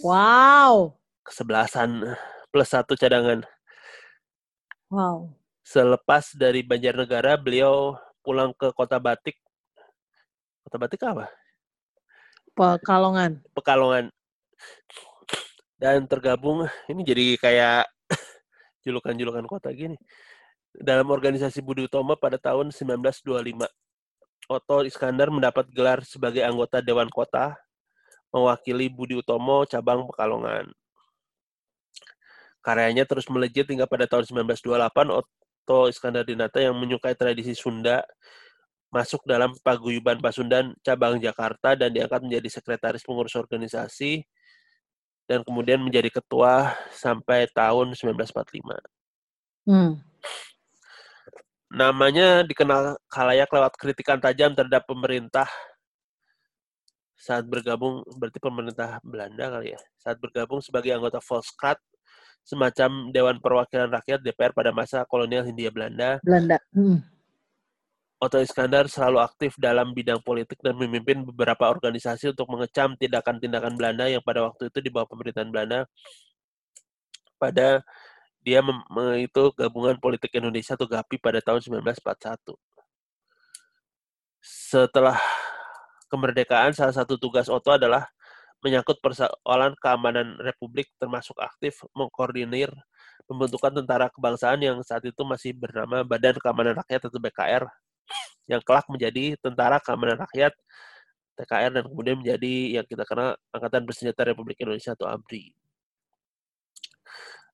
[0.05, 2.17] Wow kesebelasan
[2.49, 3.45] plus satu cadangan.
[4.91, 5.31] Wow.
[5.63, 9.39] Selepas dari Banjarnegara, beliau pulang ke Kota Batik.
[10.67, 11.31] Kota Batik apa?
[12.51, 13.39] Pekalongan.
[13.55, 14.11] Pekalongan.
[15.79, 17.89] Dan tergabung, ini jadi kayak
[18.85, 19.97] julukan-julukan kota gini.
[20.71, 23.67] Dalam organisasi Budi Utomo pada tahun 1925.
[24.51, 27.55] Otto Iskandar mendapat gelar sebagai anggota Dewan Kota,
[28.31, 30.71] mewakili Budi Utomo cabang Pekalongan.
[32.61, 38.05] Karyanya terus melejit hingga pada tahun 1928 Otto Iskandar Dinata yang menyukai tradisi Sunda
[38.91, 44.27] masuk dalam paguyuban Pasundan cabang Jakarta dan diangkat menjadi sekretaris pengurus organisasi
[45.31, 48.83] dan kemudian menjadi ketua sampai tahun 1945.
[49.63, 50.03] Hmm.
[51.71, 55.47] Namanya dikenal khalayak lewat kritikan tajam terhadap pemerintah
[57.21, 61.77] saat bergabung berarti pemerintah Belanda kali ya saat bergabung sebagai anggota Volkskrant
[62.41, 66.17] semacam Dewan Perwakilan Rakyat DPR pada masa kolonial Hindia Belanda.
[66.25, 66.57] Belanda.
[66.73, 67.05] Hmm.
[68.21, 74.05] Otto Iskandar selalu aktif dalam bidang politik dan memimpin beberapa organisasi untuk mengecam tindakan-tindakan Belanda
[74.05, 75.89] yang pada waktu itu di bawah pemerintahan Belanda.
[77.41, 77.81] Pada
[78.41, 78.81] dia mem,
[79.21, 82.57] itu gabungan politik Indonesia atau GAPI pada tahun 1941.
[84.41, 85.17] Setelah
[86.09, 88.09] kemerdekaan, salah satu tugas Otto adalah
[88.61, 92.69] menyangkut persoalan keamanan Republik termasuk aktif mengkoordinir
[93.25, 97.63] pembentukan tentara kebangsaan yang saat itu masih bernama Badan Keamanan Rakyat atau BKR
[98.49, 100.53] yang kelak menjadi Tentara Keamanan Rakyat
[101.39, 105.60] TKR dan kemudian menjadi yang kita kenal Angkatan Bersenjata Republik Indonesia atau ABRI.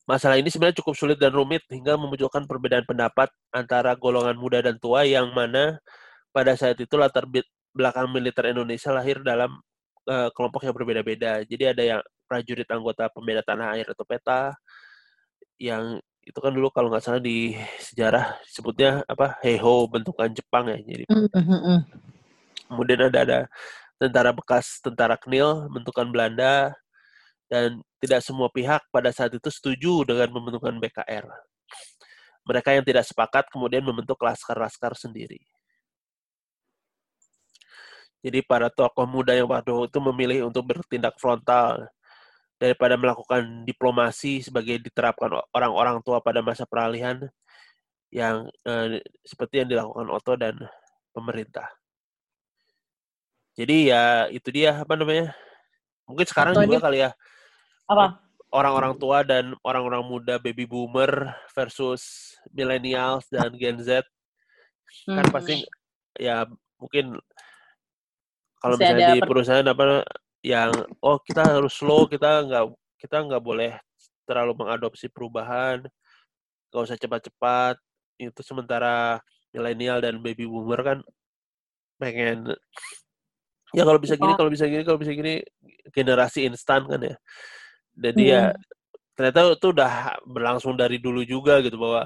[0.08, 4.80] Masalah ini sebenarnya cukup sulit dan rumit hingga memunculkan perbedaan pendapat antara golongan muda dan
[4.80, 5.84] tua yang mana
[6.32, 7.28] pada saat itu latar
[7.76, 9.60] belakang militer Indonesia lahir dalam
[10.08, 11.44] uh, kelompok yang berbeda-beda.
[11.44, 14.56] Jadi ada yang prajurit anggota pembela tanah air atau PETA
[15.60, 20.80] yang itu kan dulu kalau nggak salah di sejarah sebutnya apa Heiho bentukan Jepang ya.
[20.80, 21.80] Jadi mm-hmm.
[22.68, 23.40] kemudian ada ada
[23.96, 26.76] tentara bekas tentara Knil bentukan Belanda
[27.48, 31.26] dan tidak semua pihak pada saat itu setuju dengan pembentukan BKR.
[32.48, 35.40] Mereka yang tidak sepakat kemudian membentuk laskar-laskar sendiri.
[38.24, 41.88] Jadi para tokoh muda yang waktu itu memilih untuk bertindak frontal
[42.58, 47.22] daripada melakukan diplomasi sebagai diterapkan orang-orang tua pada masa peralihan
[48.10, 50.58] yang eh, seperti yang dilakukan Otto dan
[51.14, 51.70] pemerintah.
[53.58, 55.34] Jadi ya itu dia apa namanya?
[56.08, 57.12] Mungkin sekarang Atau juga ini, kali ya.
[57.88, 58.20] Apa?
[58.48, 64.08] Orang-orang tua dan orang-orang muda baby boomer versus millennials dan Gen Z
[65.08, 65.36] kan hmm.
[65.36, 65.56] pasti
[66.16, 66.48] ya
[66.80, 67.20] mungkin
[68.58, 70.04] kalau misalnya di perusahaan apa
[70.42, 70.72] yang
[71.04, 72.66] oh kita harus slow kita nggak
[72.98, 73.76] kita nggak boleh
[74.26, 75.84] terlalu mengadopsi perubahan
[76.72, 77.76] nggak usah cepat-cepat
[78.18, 79.22] itu sementara
[79.54, 81.00] milenial dan baby boomer kan
[82.02, 82.56] pengen
[83.74, 85.42] ya kalau bisa gini kalau bisa gini kalau bisa gini
[85.94, 87.16] generasi instan kan ya
[87.98, 88.32] jadi hmm.
[88.32, 88.44] ya
[89.18, 89.94] ternyata itu udah
[90.30, 92.06] berlangsung dari dulu juga gitu bahwa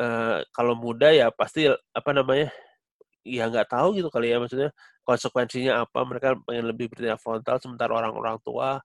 [0.00, 2.48] uh, kalau muda ya pasti apa namanya
[3.22, 4.72] ya nggak tahu gitu kali ya maksudnya
[5.04, 8.80] konsekuensinya apa mereka pengen lebih bertindak frontal sementara orang-orang tua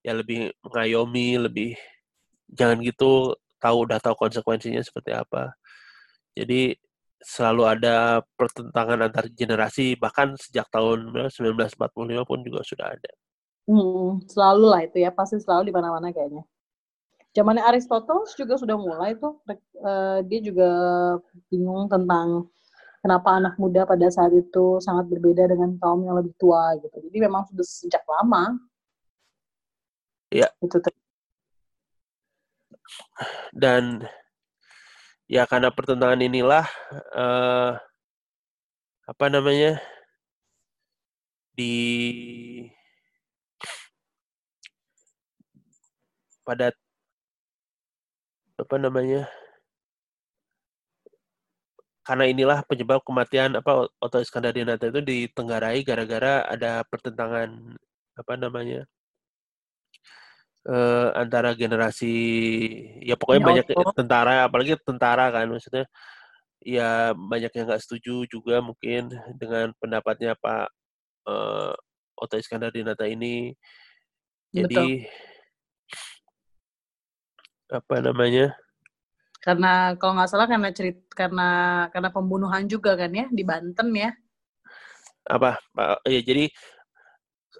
[0.00, 1.70] ya lebih mengayomi lebih
[2.48, 5.52] jangan gitu tahu udah tahu konsekuensinya seperti apa
[6.32, 6.74] jadi
[7.18, 13.12] selalu ada pertentangan antar generasi bahkan sejak tahun 1945 pun juga sudah ada.
[13.68, 16.40] Hmm, selalu lah itu ya pasti selalu di mana-mana kayaknya.
[17.36, 19.36] Zamannya Aristoteles juga sudah mulai tuh
[19.84, 20.68] uh, dia juga
[21.52, 22.48] bingung tentang
[23.04, 26.96] kenapa anak muda pada saat itu sangat berbeda dengan kaum yang lebih tua gitu.
[26.96, 28.56] Jadi memang sudah sejak lama.
[30.32, 30.48] Iya.
[30.64, 30.80] Itu
[33.52, 34.08] dan
[35.28, 36.64] ya karena pertentangan inilah
[37.12, 37.76] uh,
[39.04, 39.76] apa namanya
[41.52, 41.74] di
[46.48, 46.72] pada
[48.56, 49.28] apa namanya
[52.08, 57.76] karena inilah penyebab kematian apa Otto Iskandar Dinata itu ditenggarai gara-gara ada pertentangan
[58.16, 58.88] apa namanya
[60.64, 62.16] uh, antara generasi
[63.04, 63.92] ya pokoknya ya, banyak oh.
[63.92, 65.84] tentara apalagi tentara kan maksudnya
[66.64, 70.66] ya banyak yang nggak setuju juga mungkin dengan pendapatnya Pak
[71.28, 71.76] uh,
[72.16, 73.52] Oto Iskandar Dinata ini
[74.48, 75.27] jadi Betul.
[77.68, 78.56] Apa namanya?
[79.38, 81.48] Karena kalau nggak salah karena cerit karena
[81.94, 84.10] karena pembunuhan juga kan ya di Banten ya.
[85.28, 85.60] Apa?
[86.08, 86.50] Ya jadi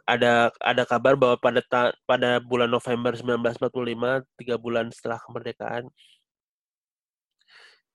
[0.09, 5.93] ada ada kabar bahwa pada ta, pada bulan November 1945 tiga bulan setelah kemerdekaan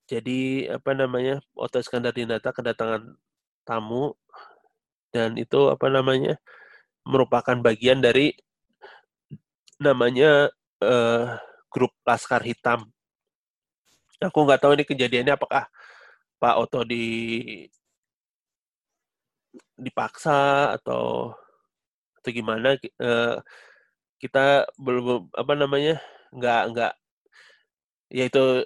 [0.06, 3.18] jadi apa namanya Otto Iskandar Dinata kedatangan
[3.66, 4.14] tamu
[5.10, 6.38] dan itu apa namanya
[7.08, 8.36] merupakan bagian dari
[9.80, 10.52] namanya
[10.84, 11.40] uh,
[11.74, 12.86] grup Laskar Hitam.
[14.22, 15.68] Aku nggak tahu ini kejadiannya apakah
[16.38, 17.06] Pak Otto di
[19.78, 21.34] dipaksa atau
[22.22, 23.36] atau gimana uh,
[24.22, 26.00] kita belum apa namanya
[26.32, 26.94] nggak nggak
[28.14, 28.64] ya itu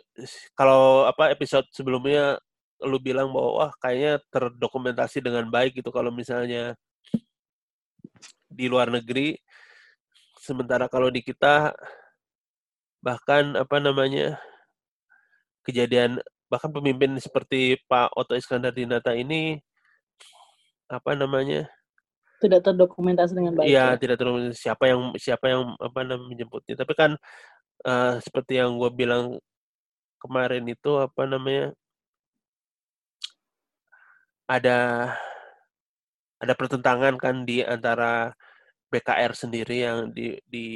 [0.54, 2.38] kalau apa episode sebelumnya
[2.84, 6.78] lu bilang bahwa wah kayaknya terdokumentasi dengan baik gitu kalau misalnya
[8.46, 9.40] di luar negeri
[10.38, 11.74] sementara kalau di kita
[13.08, 14.36] bahkan apa namanya
[15.64, 16.20] kejadian
[16.52, 19.64] bahkan pemimpin seperti Pak Otto Iskandar Dinata ini
[20.92, 21.72] apa namanya
[22.38, 23.66] tidak terdokumentasi dengan baik.
[23.66, 23.98] Iya, ya?
[23.98, 26.76] tidak terdokumentasi siapa yang siapa yang apa namanya menjemputnya.
[26.78, 27.12] Tapi kan
[27.88, 29.42] uh, seperti yang gue bilang
[30.22, 31.74] kemarin itu apa namanya
[34.46, 34.78] ada
[36.38, 38.38] ada pertentangan kan di antara
[38.94, 40.68] BKR sendiri yang di, di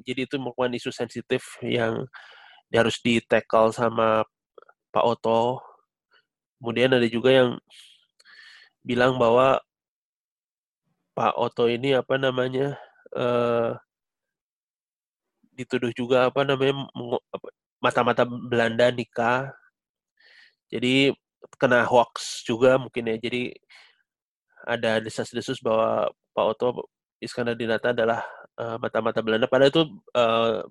[0.00, 2.08] jadi itu merupakan isu sensitif yang
[2.72, 4.24] harus di tackle sama
[4.88, 5.60] Pak Oto.
[6.56, 7.50] Kemudian ada juga yang
[8.80, 9.60] bilang bahwa
[11.12, 12.80] Pak Oto ini apa namanya
[13.12, 13.76] uh,
[15.52, 16.88] dituduh juga apa namanya
[17.84, 19.52] mata-mata Belanda nikah.
[20.72, 21.12] Jadi
[21.60, 23.16] kena hoax juga mungkin ya.
[23.20, 23.52] Jadi
[24.64, 26.88] ada desas-desus bahwa Pak Oto
[27.20, 28.24] Iskandar Dinata adalah
[28.58, 29.46] uh, mata-mata Belanda.
[29.48, 29.84] Padahal itu
[30.16, 30.66] uh,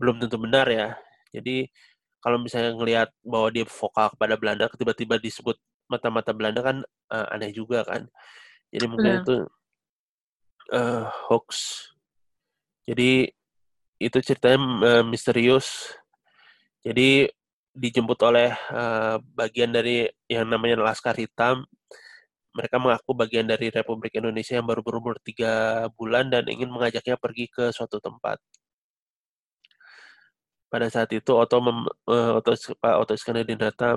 [0.00, 0.98] belum tentu benar ya.
[1.30, 1.70] Jadi
[2.22, 5.58] kalau misalnya ngelihat bahwa dia vokal kepada Belanda, tiba-tiba disebut
[5.90, 6.76] mata-mata Belanda kan
[7.10, 8.06] uh, aneh juga kan.
[8.72, 9.36] Jadi mungkin itu
[10.72, 11.82] uh, hoax.
[12.88, 13.30] Jadi
[14.00, 15.92] itu ceritanya uh, misterius.
[16.82, 17.30] Jadi
[17.72, 21.68] dijemput oleh uh, bagian dari yang namanya Laskar Hitam.
[22.52, 27.48] Mereka mengaku bagian dari Republik Indonesia yang baru berumur tiga bulan dan ingin mengajaknya pergi
[27.48, 28.36] ke suatu tempat.
[30.72, 33.44] Pada saat itu Otto, mem, uh, Otto, Pak Otto Iskandar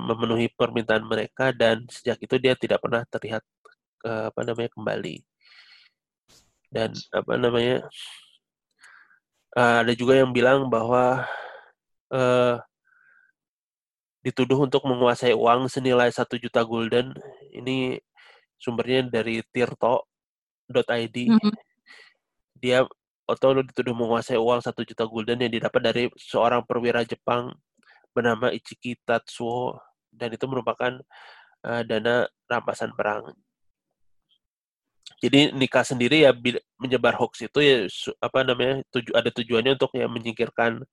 [0.04, 3.40] memenuhi permintaan mereka dan sejak itu dia tidak pernah terlihat
[4.04, 5.16] uh, apa namanya kembali.
[6.68, 7.76] Dan apa namanya
[9.56, 11.24] uh, ada juga yang bilang bahwa
[12.12, 12.60] uh,
[14.20, 17.14] dituduh untuk menguasai uang senilai satu juta gulden.
[17.56, 17.96] Ini
[18.56, 21.16] sumbernya dari tirto.id.
[21.16, 21.54] Mm -hmm.
[22.56, 22.84] Dia
[23.26, 27.50] atau dituduh menguasai uang satu juta gulden yang didapat dari seorang perwira Jepang
[28.14, 29.76] bernama Ichiki Tatsuo
[30.14, 31.02] dan itu merupakan
[31.66, 33.34] uh, dana rampasan perang.
[35.18, 36.32] Jadi nikah sendiri ya
[36.78, 37.76] menyebar hoax itu ya
[38.20, 40.84] apa namanya tuju, ada tujuannya untuk ya menyingkirkan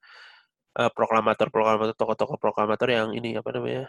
[0.80, 3.86] uh, proklamator-proklamator, tokoh-tokoh proklamator yang ini apa namanya?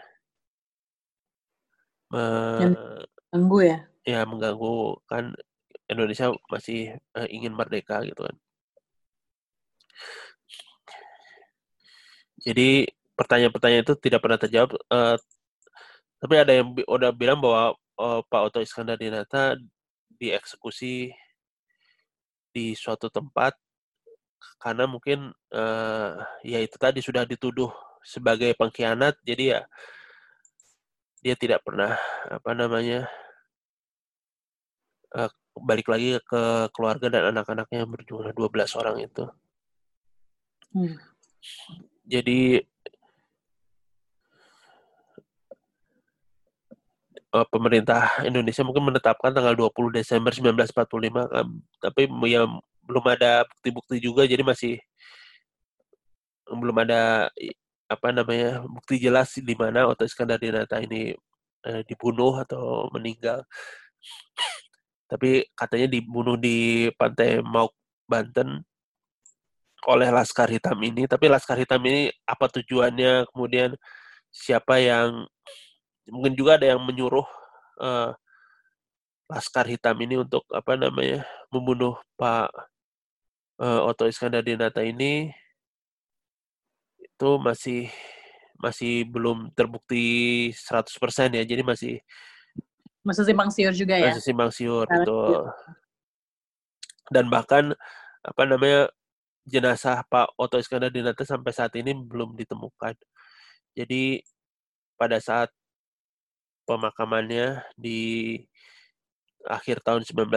[3.29, 3.77] Mengganggu ya?
[4.05, 5.33] Ya mengganggu kan
[5.85, 8.35] Indonesia masih uh, ingin merdeka gitu kan.
[12.45, 12.85] Jadi
[13.17, 14.77] pertanyaan-pertanyaan itu tidak pernah terjawab.
[14.91, 15.17] Uh,
[16.21, 19.57] tapi ada yang udah bilang bahwa uh, Pak Oto Iskandar Dinata
[20.15, 21.11] dieksekusi
[22.55, 23.51] di suatu tempat
[24.61, 27.67] karena mungkin uh, ya itu tadi sudah dituduh
[27.99, 29.61] sebagai pengkhianat jadi ya
[31.25, 31.97] dia tidak pernah
[32.29, 33.09] apa namanya
[35.17, 39.25] uh, balik lagi ke keluarga dan anak-anaknya yang berjumlah 12 orang itu.
[40.69, 41.01] Hmm.
[42.05, 42.61] Jadi
[47.33, 51.47] uh, pemerintah Indonesia mungkin menetapkan tanggal 20 Desember 1945 kan,
[51.81, 52.45] tapi ya
[52.85, 54.77] belum ada bukti-bukti juga jadi masih
[56.45, 57.33] belum ada
[57.85, 61.13] apa namanya bukti jelas di mana Otto Iskandar Dinata ini
[61.65, 63.45] eh, dibunuh atau meninggal.
[65.05, 67.73] Tapi katanya dibunuh di pantai Mauk
[68.09, 68.65] Banten
[69.85, 71.05] oleh Laskar Hitam ini.
[71.05, 73.29] Tapi Laskar Hitam ini apa tujuannya?
[73.29, 73.77] Kemudian
[74.33, 75.29] siapa yang
[76.09, 77.25] mungkin juga ada yang menyuruh
[77.81, 78.11] uh,
[79.29, 82.49] Laskar Hitam ini untuk apa namanya membunuh Pak
[83.61, 85.33] uh, Otto Iskandar Dinata ini
[87.15, 87.87] itu masih
[88.59, 91.43] masih belum terbukti 100% ya.
[91.47, 91.93] Jadi masih
[93.07, 94.11] masih simpang siur juga ya.
[94.11, 95.19] Masih simpang siur itu.
[97.07, 97.71] Dan bahkan
[98.19, 98.91] apa namanya
[99.47, 102.99] jenazah Pak Otto Iskandar Dinata sampai saat ini belum ditemukan.
[103.77, 104.19] Jadi
[104.99, 105.53] pada saat
[106.67, 108.41] pemakamannya di
[109.45, 110.27] akhir tahun 19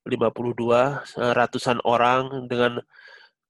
[0.00, 2.80] 52 ratusan orang dengan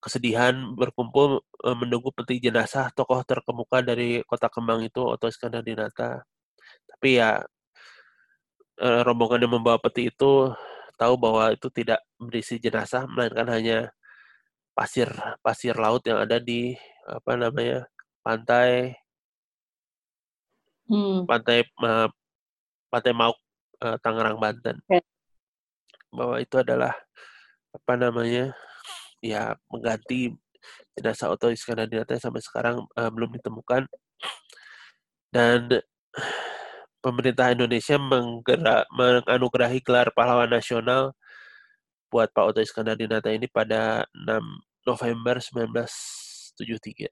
[0.00, 6.24] kesedihan berkumpul eh, menunggu peti jenazah tokoh terkemuka dari kota Kembang itu Otto Iskandar Dinata.
[6.88, 7.40] Tapi ya
[8.80, 10.52] eh, rombongan yang membawa peti itu
[11.00, 13.78] tahu bahwa itu tidak berisi jenazah melainkan hanya
[14.76, 15.08] pasir
[15.44, 16.76] pasir laut yang ada di
[17.08, 17.88] apa namanya
[18.24, 18.94] pantai
[20.88, 21.24] hmm.
[21.24, 22.08] pantai uh,
[22.92, 23.38] pantai Mauk
[23.80, 24.76] uh, Tangerang Banten.
[24.84, 25.00] Okay
[26.10, 26.92] bahwa itu adalah
[27.70, 28.50] apa namanya
[29.20, 30.32] ya mengganti
[30.96, 33.88] jenazah Otto Iskandar Dinata yang sampai sekarang uh, belum ditemukan
[35.30, 35.80] dan
[37.00, 41.16] pemerintah Indonesia menggerak, menganugerahi gelar pahlawan nasional
[42.10, 44.42] buat Pak Otto Iskandar Dinata ini pada 6
[44.84, 47.08] November 1973.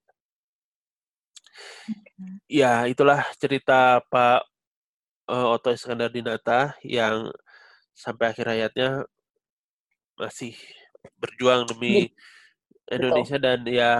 [2.51, 4.43] Ya, itulah cerita Pak
[5.31, 7.31] uh, Otto Iskandar Dinata yang
[7.95, 9.07] sampai akhir hayatnya
[10.19, 10.55] masih
[11.19, 12.09] berjuang demi
[12.89, 13.45] Indonesia Betul.
[13.45, 13.91] dan ya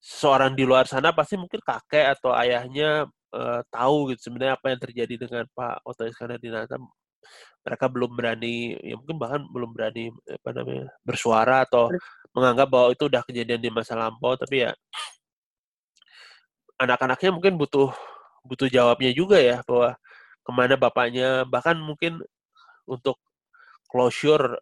[0.00, 4.80] seorang di luar sana pasti mungkin kakek atau ayahnya uh, tahu gitu sebenarnya apa yang
[4.80, 6.80] terjadi dengan Pak Oto Iskandar Dinata
[7.60, 11.92] mereka belum berani ya mungkin bahkan belum berani apa namanya bersuara atau
[12.32, 14.34] menganggap bahwa itu udah kejadian di masa lampau.
[14.38, 14.70] Tapi ya
[16.80, 17.92] anak-anaknya mungkin butuh
[18.46, 19.98] butuh jawabnya juga ya bahwa
[20.40, 21.44] ke mana bapaknya.
[21.44, 22.22] Bahkan mungkin
[22.88, 23.20] untuk
[23.90, 24.58] closure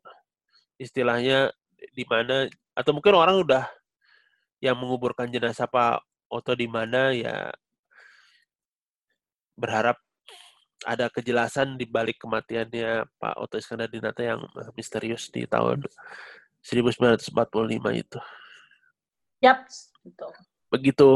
[0.78, 1.52] istilahnya
[1.92, 3.66] di mana atau mungkin orang udah
[4.62, 7.50] yang menguburkan jenazah Pak Oto di mana ya
[9.58, 9.98] berharap
[10.86, 14.46] ada kejelasan di balik kematiannya Pak Oto Iskandar Dinata yang
[14.78, 15.82] misterius di tahun
[16.62, 17.34] 1945
[17.98, 18.20] itu.
[19.42, 19.66] Yap,
[20.06, 20.30] betul.
[20.70, 21.10] Begitu.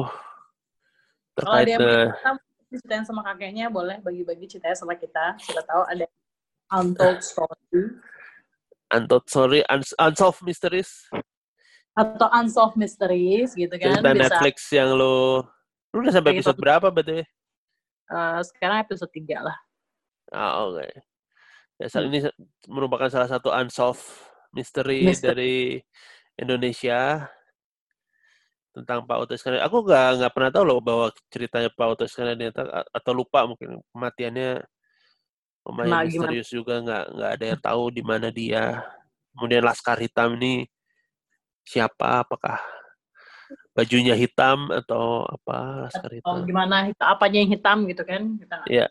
[1.38, 2.38] Terkait Kalau
[2.72, 5.36] dia ceritain sama kakeknya, boleh bagi-bagi ceritanya sama kita.
[5.38, 6.06] Siapa tahu ada
[6.72, 8.00] Untold Story.
[8.92, 11.08] Untold Story, un- Unsolved Mysteries.
[11.96, 14.00] Atau Unsolved Mysteries gitu kan.
[14.00, 15.44] Cerita Netflix yang lo...
[15.92, 17.20] Lu udah sampai episode episode berapa berarti?
[18.08, 19.56] Uh, sekarang episode 3 lah.
[20.32, 20.80] Ah, oke.
[20.80, 20.92] Okay.
[21.80, 22.08] Ya, hmm.
[22.08, 22.18] ini
[22.68, 24.04] merupakan salah satu unsolved
[24.52, 25.28] mystery, mystery.
[25.28, 25.56] dari
[26.40, 27.28] Indonesia
[28.72, 29.66] tentang Pak Oto Iskandar.
[29.68, 32.38] Aku nggak nggak pernah tahu loh bahwa ceritanya Pak Oto Iskandar
[32.88, 34.64] atau lupa mungkin kematiannya
[35.62, 36.10] lumayan Nah, gimana?
[36.34, 38.82] misterius juga nggak nggak ada yang tahu di mana dia
[39.34, 40.66] kemudian laskar hitam ini
[41.62, 42.58] siapa apakah
[43.72, 48.22] bajunya hitam atau apa laskar Oh, hitam gimana hit- apanya yang hitam gitu kan?
[48.36, 48.88] Kita juga.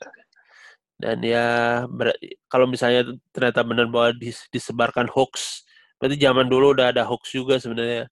[1.01, 1.47] dan ya
[1.89, 2.13] ber-
[2.45, 5.65] kalau misalnya ternyata benar bahwa dis- disebarkan hoax
[5.97, 8.05] berarti zaman dulu udah ada hoax juga sebenarnya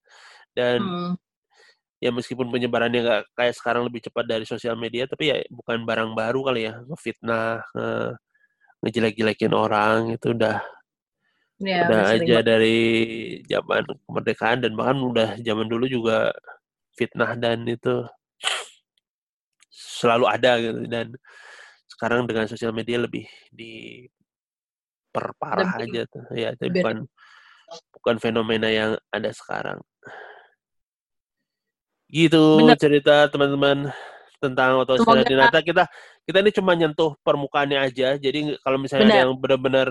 [0.57, 1.13] dan Hmm.
[2.01, 6.17] ya meskipun penyebarannya nggak kayak sekarang lebih cepat dari sosial media tapi ya bukan barang
[6.17, 8.13] baru kali ya ngefitnah nge-
[8.81, 10.59] ngejelek-jelekin orang itu udah
[11.59, 12.45] Ya, udah aja banget.
[12.47, 12.79] dari
[13.43, 16.31] zaman kemerdekaan dan bahkan udah zaman dulu juga
[16.95, 18.07] fitnah dan itu
[19.67, 20.87] selalu ada gitu.
[20.87, 21.11] Dan
[21.91, 23.27] sekarang dengan sosial media lebih
[25.11, 26.23] diperparah Lebih- aja tuh.
[26.31, 27.03] Ya tapi bukan
[27.99, 29.83] bukan fenomena yang ada sekarang.
[32.07, 32.79] Gitu Bener.
[32.79, 33.91] cerita teman-teman
[34.39, 35.83] tentang otoskala Semoga- dinata kita
[36.23, 39.21] kita ini cuma nyentuh permukaannya aja jadi kalau misalnya ada Bener.
[39.27, 39.87] yang benar-benar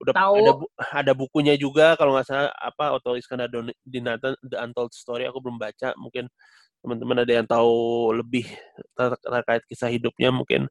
[0.00, 0.34] udah Tahu.
[0.40, 3.52] ada bu- ada bukunya juga kalau nggak salah apa Otto Iskandar
[3.84, 6.28] Dinata The Untold Story aku belum baca mungkin
[6.80, 7.72] teman-teman ada yang tahu
[8.16, 8.48] lebih
[8.96, 10.64] ter- terkait kisah hidupnya mungkin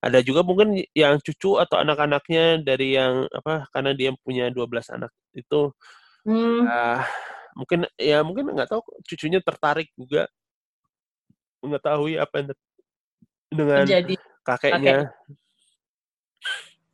[0.00, 5.12] ada juga mungkin yang cucu atau anak-anaknya dari yang apa karena dia punya 12 anak
[5.32, 5.72] itu
[6.24, 6.64] Hmm.
[6.66, 7.06] ah,
[7.54, 10.26] mungkin ya mungkin nggak tahu cucunya tertarik juga
[11.66, 12.46] mengetahui apa yang
[13.50, 14.14] dengan Menjadi
[14.46, 14.98] kakeknya.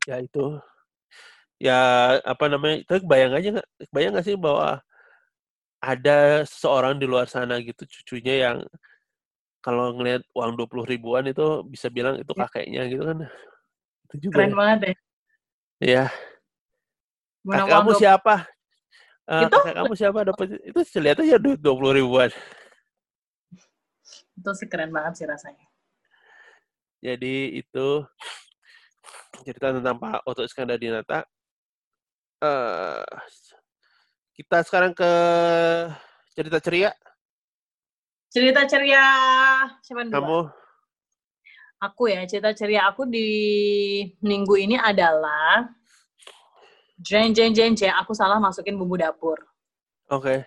[0.09, 0.59] Ya itu.
[1.63, 1.79] Ya
[2.27, 4.83] apa namanya itu bayang aja nggak bayang nggak sih bahwa
[5.79, 8.59] ada seseorang di luar sana gitu cucunya yang
[9.63, 12.51] kalau ngelihat uang dua puluh ribuan itu bisa bilang itu Ya.
[12.51, 13.19] kakeknya gitu kan.
[14.11, 14.97] Itu juga keren banget deh.
[15.83, 16.05] ya
[17.47, 18.35] Mana kakek kamu siapa?
[19.23, 19.57] Eh, Itu?
[19.59, 20.19] kakek kamu siapa?
[20.27, 22.31] Dapat itu lihat aja duit dua puluh ribuan
[24.37, 25.67] Itu sih keren banget sih rasanya.
[27.03, 28.07] Jadi itu
[29.43, 31.27] cerita tentang Pak Oto Iskandar Dinata.
[32.43, 33.07] Eh,
[34.39, 35.13] kita sekarang ke
[36.35, 36.91] cerita ceria.
[38.33, 39.05] Cerita ceria
[39.85, 40.15] siapa dulu?
[40.15, 40.41] Kamu
[41.83, 43.27] Aku ya, cerita ceria aku di
[44.23, 45.67] minggu ini adalah
[46.95, 49.35] jeng jeng jeng jeng aku salah masukin bumbu dapur.
[50.07, 50.47] oke?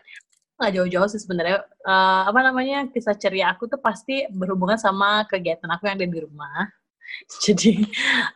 [0.56, 1.68] Nggak jauh-jauh sih sebenarnya.
[1.68, 6.20] Eh, apa namanya kisah ceria aku tuh pasti berhubungan sama kegiatan aku yang ada di
[6.24, 6.72] rumah.
[7.44, 7.86] Jadi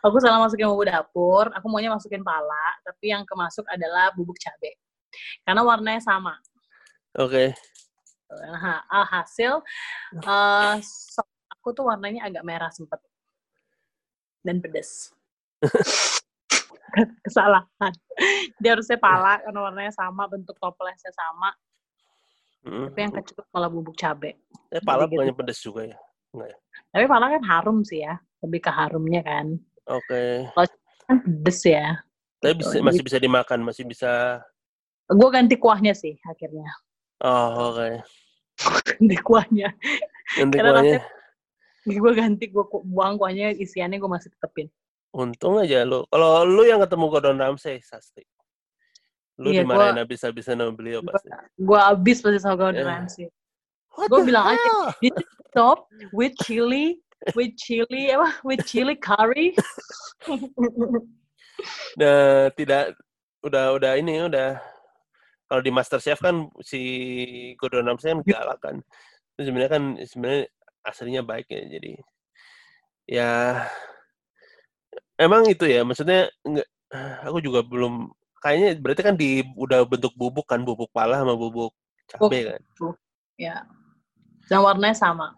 [0.03, 4.75] aku salah masukin bumbu dapur, aku maunya masukin pala, tapi yang kemasuk adalah bubuk cabai.
[5.43, 6.37] Karena warnanya sama.
[7.17, 7.55] Oke.
[8.29, 9.65] Nah, alhasil
[10.85, 13.01] sop aku tuh warnanya agak merah sempet
[14.45, 15.11] dan pedes.
[17.25, 17.93] Kesalahan.
[18.61, 21.53] Dia harusnya pala karena warnanya sama, bentuk toplesnya sama,
[22.59, 22.91] Mm.
[22.91, 24.35] tapi yang kececut malah bubuk cabai.
[24.69, 25.13] Eh, pala Jadi gitu.
[25.15, 25.97] bukannya pedes juga ya?
[26.91, 29.55] Tapi pala kan harum sih ya, lebih ke harumnya kan.
[29.87, 30.45] Oke.
[31.07, 31.97] Kan pedes ya.
[32.39, 32.59] Tapi Gitu.
[32.61, 34.43] bisa, masih bisa dimakan, masih bisa.
[35.07, 36.67] Gue ganti kuahnya sih akhirnya.
[37.23, 38.03] Oh, oke.
[38.93, 39.71] ganti kuahnya.
[40.37, 40.99] Nanti Karena kuahnya,
[41.89, 44.67] Gue ganti, gue buang kuahnya, isiannya gue masih tetepin.
[45.09, 46.05] untung aja lu.
[46.13, 48.21] Kalau lu yang ketemu Gordon Ramsay, Sasti.
[49.39, 51.31] Lu Iya, dimarahin habis-habisan sama beliau pasti.
[51.55, 52.87] Gue abis pasti sama Gordon Eh.
[52.87, 53.27] Ramsay.
[53.95, 54.71] Gua the bilang aja?
[54.99, 56.99] This is top with chili,
[57.35, 58.35] with chili, apa?
[58.43, 59.55] With chili curry.
[61.99, 62.95] Nah, tidak
[63.43, 64.63] udah udah ini udah
[65.43, 66.79] kalau di MasterChef kan si
[67.59, 68.75] Gordon Ramsay kan galak kan.
[69.35, 70.47] Itu sebenarnya kan sebenarnya
[70.87, 71.59] aslinya baik ya.
[71.67, 71.99] Jadi
[73.11, 73.31] ya
[75.19, 76.67] emang itu ya maksudnya enggak
[77.27, 78.07] aku juga belum
[78.39, 81.75] kayaknya berarti kan di udah bentuk bubuk kan bubuk pala sama bubuk
[82.09, 82.61] cabe kan.
[83.37, 83.55] ya.
[84.49, 85.37] Dan warnanya sama.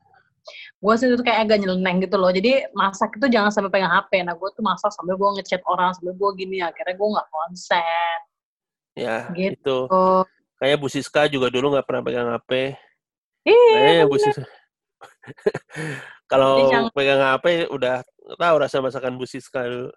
[0.82, 2.32] Gue sih itu kayak agak nyeleneng gitu loh.
[2.34, 4.26] Jadi masak itu jangan sampai pegang HP.
[4.26, 6.64] Nah gue tuh masak sambil gue ngechat orang, sambil gue gini.
[6.64, 8.20] Akhirnya gue nggak konsen.
[8.98, 9.56] Ya, Gitu.
[9.62, 9.78] itu.
[10.58, 12.76] Kayak Bu Siska juga dulu nggak pernah pegang HP.
[13.46, 14.18] iya, Bu.
[14.18, 14.46] Siska.
[16.32, 18.02] Kalau pegang HP udah
[18.40, 19.92] tahu rasa masakan Bu Siska dulu.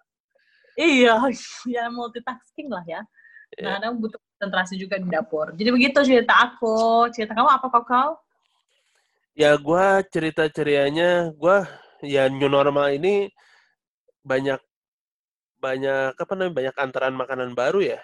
[0.75, 1.15] Iya,
[1.75, 3.01] ya multitasking lah ya.
[3.63, 5.55] Nah, kadang butuh konsentrasi juga di dapur.
[5.55, 7.07] Jadi begitu cerita aku.
[7.15, 8.11] Cerita kamu apa kok kau?
[9.35, 11.67] Ya gua cerita cerianya, gua
[12.03, 13.31] ya new normal ini
[14.23, 14.59] banyak
[15.59, 17.99] banyak apa namanya banyak antaran makanan baru ya.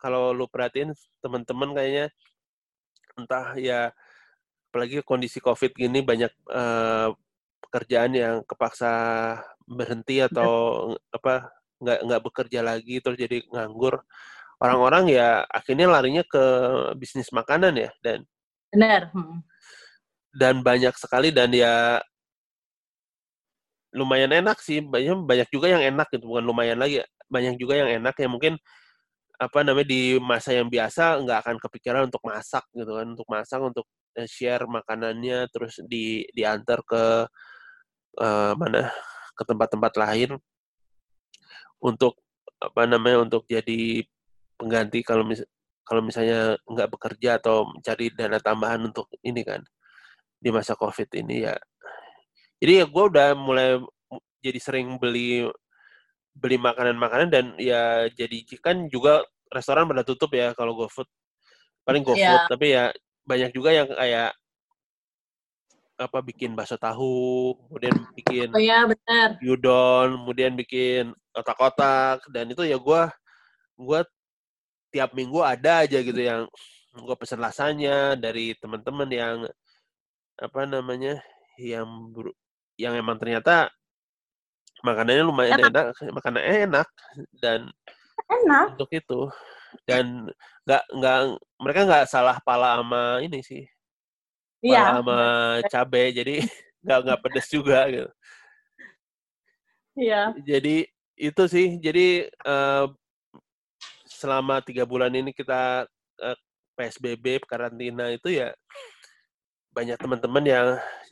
[0.00, 2.06] Kalau lu perhatiin teman-teman kayaknya
[3.16, 3.92] entah ya
[4.68, 7.08] apalagi kondisi covid gini banyak eh,
[7.64, 8.92] pekerjaan yang kepaksa
[9.64, 11.48] berhenti atau apa
[11.82, 14.00] nggak nggak bekerja lagi terus jadi nganggur
[14.60, 16.44] orang-orang ya akhirnya larinya ke
[16.96, 18.24] bisnis makanan ya dan
[18.72, 19.12] Benar.
[19.12, 19.44] Hmm.
[20.32, 22.00] dan banyak sekali dan ya
[23.96, 27.00] lumayan enak sih banyak banyak juga yang enak gitu bukan lumayan lagi
[27.32, 28.54] banyak juga yang enak yang mungkin
[29.36, 33.60] apa namanya di masa yang biasa nggak akan kepikiran untuk masak gitu kan untuk masak
[33.60, 37.04] untuk eh, share makanannya terus di diantar ke
[38.20, 38.88] uh, mana
[39.36, 40.30] ke tempat-tempat lain
[41.82, 42.20] untuk
[42.56, 44.04] apa namanya untuk jadi
[44.56, 45.44] pengganti kalau mis
[45.86, 49.62] kalau misalnya nggak bekerja atau mencari dana tambahan untuk ini kan
[50.40, 51.54] di masa covid ini ya
[52.58, 53.78] jadi ya gue udah mulai
[54.40, 55.46] jadi sering beli
[56.36, 61.08] beli makanan-makanan dan ya jadi kan juga restoran pada tutup ya kalau GoFood
[61.86, 62.48] paling GoFood yeah.
[62.50, 62.90] tapi ya
[63.26, 64.32] banyak juga yang kayak
[65.96, 69.40] apa bikin bakso tahu kemudian bikin oh, ya, benar.
[69.40, 73.02] udon kemudian bikin otak-otak dan itu ya gue
[73.76, 74.00] gue
[74.88, 76.48] tiap minggu ada aja gitu yang
[76.96, 79.36] gue pesen rasanya dari teman-teman yang
[80.40, 81.20] apa namanya
[81.60, 81.84] yang
[82.80, 83.68] yang emang ternyata
[84.84, 86.88] makanannya lumayan enak, enak makanan enak
[87.40, 87.68] dan
[88.28, 88.76] enak.
[88.76, 89.20] untuk itu
[89.84, 90.28] dan
[90.64, 91.18] nggak nggak
[91.60, 93.64] mereka nggak salah pala sama ini sih
[94.64, 95.00] iya.
[95.00, 95.20] sama
[95.68, 96.40] cabe jadi
[96.86, 98.10] nggak nggak pedes juga gitu.
[99.96, 100.36] Iya.
[100.44, 100.86] Jadi
[101.16, 102.92] itu sih jadi uh,
[104.04, 105.88] selama tiga bulan ini kita
[106.20, 106.38] uh,
[106.76, 108.52] psbb karantina itu ya
[109.72, 110.68] banyak teman-teman yang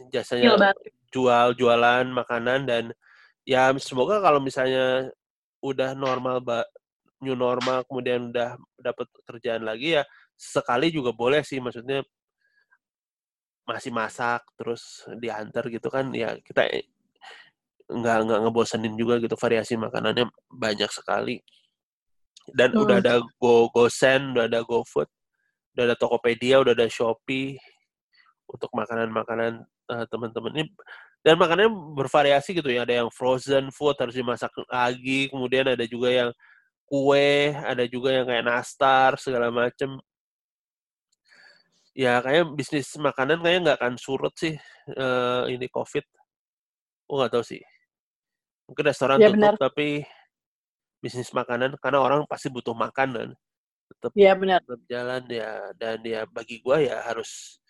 [0.09, 0.57] jasanya
[1.13, 2.85] jual jualan makanan dan
[3.45, 5.13] ya semoga kalau misalnya
[5.61, 6.41] udah normal
[7.21, 10.03] new normal kemudian udah dapat kerjaan lagi ya
[10.37, 12.05] sekali juga boleh sih maksudnya
[13.65, 16.69] masih masak terus diantar gitu kan ya kita
[17.89, 21.41] nggak nggak ngebosenin juga gitu variasi makanannya banyak sekali.
[22.53, 22.83] Dan hmm.
[22.85, 25.09] udah ada Go GoSend, udah ada GoFood,
[25.77, 27.57] udah ada Tokopedia, udah ada Shopee,
[28.49, 30.53] untuk makanan-makanan uh, teman-teman.
[30.61, 30.65] Ini
[31.25, 32.85] dan makanannya bervariasi gitu ya.
[32.85, 36.31] Ada yang frozen food harus dimasak lagi kemudian ada juga yang
[36.85, 39.97] kue ada juga yang kayak nastar segala macem.
[41.97, 44.55] Ya kayak bisnis makanan kayak nggak akan surut sih
[45.01, 46.05] uh, ini covid.
[47.09, 47.63] Oh nggak tahu sih
[48.65, 49.55] mungkin restoran ya, tutup benar.
[49.61, 50.05] tapi
[51.01, 53.29] bisnis makanan karena orang pasti butuh makan dan
[53.93, 54.61] tetap ya, benar.
[54.65, 55.51] tetap jalan ya.
[55.77, 57.61] Dan ya bagi gua ya harus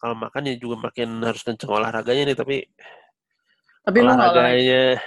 [0.00, 2.56] kalau makan ya juga makin harus kenceng olahraganya nih tapi
[3.84, 5.00] tapi olahraganya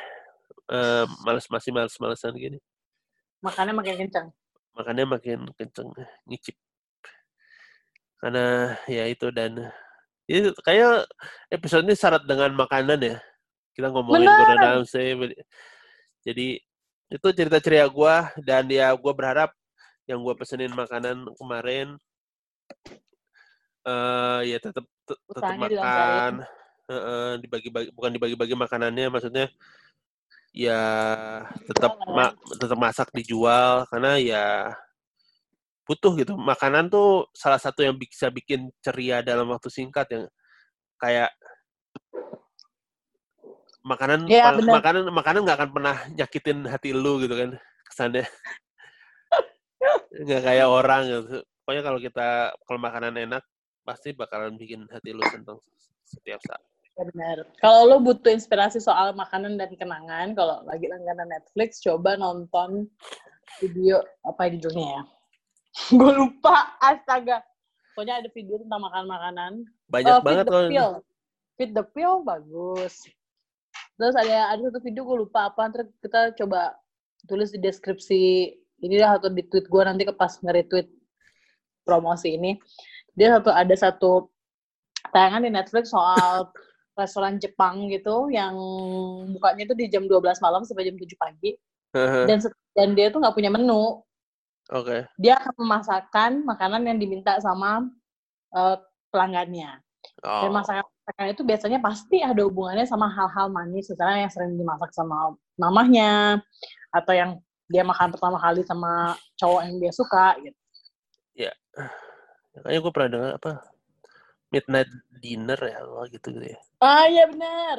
[0.69, 2.57] uh, males masih males-malesan gini.
[3.41, 4.27] Makannya makin kenceng.
[4.73, 5.89] Makannya makin kenceng
[6.29, 6.55] ngicip
[8.19, 9.71] karena ya itu dan
[10.27, 11.07] itu kayak
[11.47, 13.17] episode ini syarat dengan makanan ya
[13.79, 15.15] kita ngomongin Gordon Ramsay
[16.27, 16.59] jadi
[17.09, 19.55] itu cerita ceria gue dan ya gue berharap
[20.05, 21.95] yang gue pesenin makanan kemarin
[23.87, 26.43] uh, ya tetap tetap makan.
[26.91, 29.47] uh, dibagi-bagi bukan dibagi-bagi makanannya maksudnya
[30.53, 30.81] ya
[31.65, 34.45] tetap ma tetap masak dijual karena ya
[35.89, 36.37] butuh gitu.
[36.37, 40.23] Makanan tuh salah satu yang bisa bikin ceria dalam waktu singkat yang
[41.01, 41.33] kayak
[43.85, 47.49] makanan ya, makanan makanan nggak akan pernah nyakitin hati lu gitu kan
[47.87, 48.25] kesannya
[50.25, 52.27] nggak kayak orang gitu pokoknya kalau kita
[52.67, 53.43] kalau makanan enak
[53.87, 55.57] pasti bakalan bikin hati lu seneng
[56.09, 56.61] setiap saat.
[56.97, 57.37] Ya benar.
[57.63, 62.89] Kalau lo butuh inspirasi soal makanan dan kenangan, kalau lagi langganan Netflix, coba nonton
[63.63, 65.01] video apa judulnya ya?
[65.97, 67.45] Gue lupa, astaga.
[67.95, 69.51] Pokoknya ada video tentang makan-makanan.
[69.87, 71.01] Banyak uh, banget loh.
[71.55, 73.07] Fit the Pill bagus.
[73.99, 76.79] Terus ada ada satu video gue lupa apa, ntar kita coba
[77.27, 80.87] tulis di deskripsi ini dah atau di tweet gue nanti ke pas nge-retweet
[81.83, 82.55] promosi ini
[83.11, 84.11] dia satu ada satu
[85.11, 86.47] tayangan di Netflix soal
[86.99, 88.55] restoran Jepang gitu yang
[89.35, 91.55] bukanya itu di jam 12 malam sampai jam 7 pagi.
[91.95, 92.37] Dan
[92.75, 94.03] dan dia tuh nggak punya menu.
[94.69, 94.83] Oke.
[94.85, 95.01] Okay.
[95.17, 97.87] Dia akan memasakkan makanan yang diminta sama
[98.53, 98.77] uh,
[99.09, 99.81] pelanggannya.
[100.23, 100.47] Oh.
[100.47, 104.91] Dan masakan masakan itu biasanya pasti ada hubungannya sama hal-hal manis, misalnya yang sering dimasak
[104.95, 106.39] sama mamahnya
[106.91, 107.31] atau yang
[107.69, 110.59] dia makan pertama kali sama cowok yang dia suka gitu.
[111.37, 111.53] Ya.
[111.77, 111.89] Yeah
[112.59, 113.51] Kayaknya gue pernah dengar apa
[114.49, 114.91] midnight
[115.21, 116.59] dinner ya apa gitu gitu ya.
[116.81, 117.77] Ah iya benar.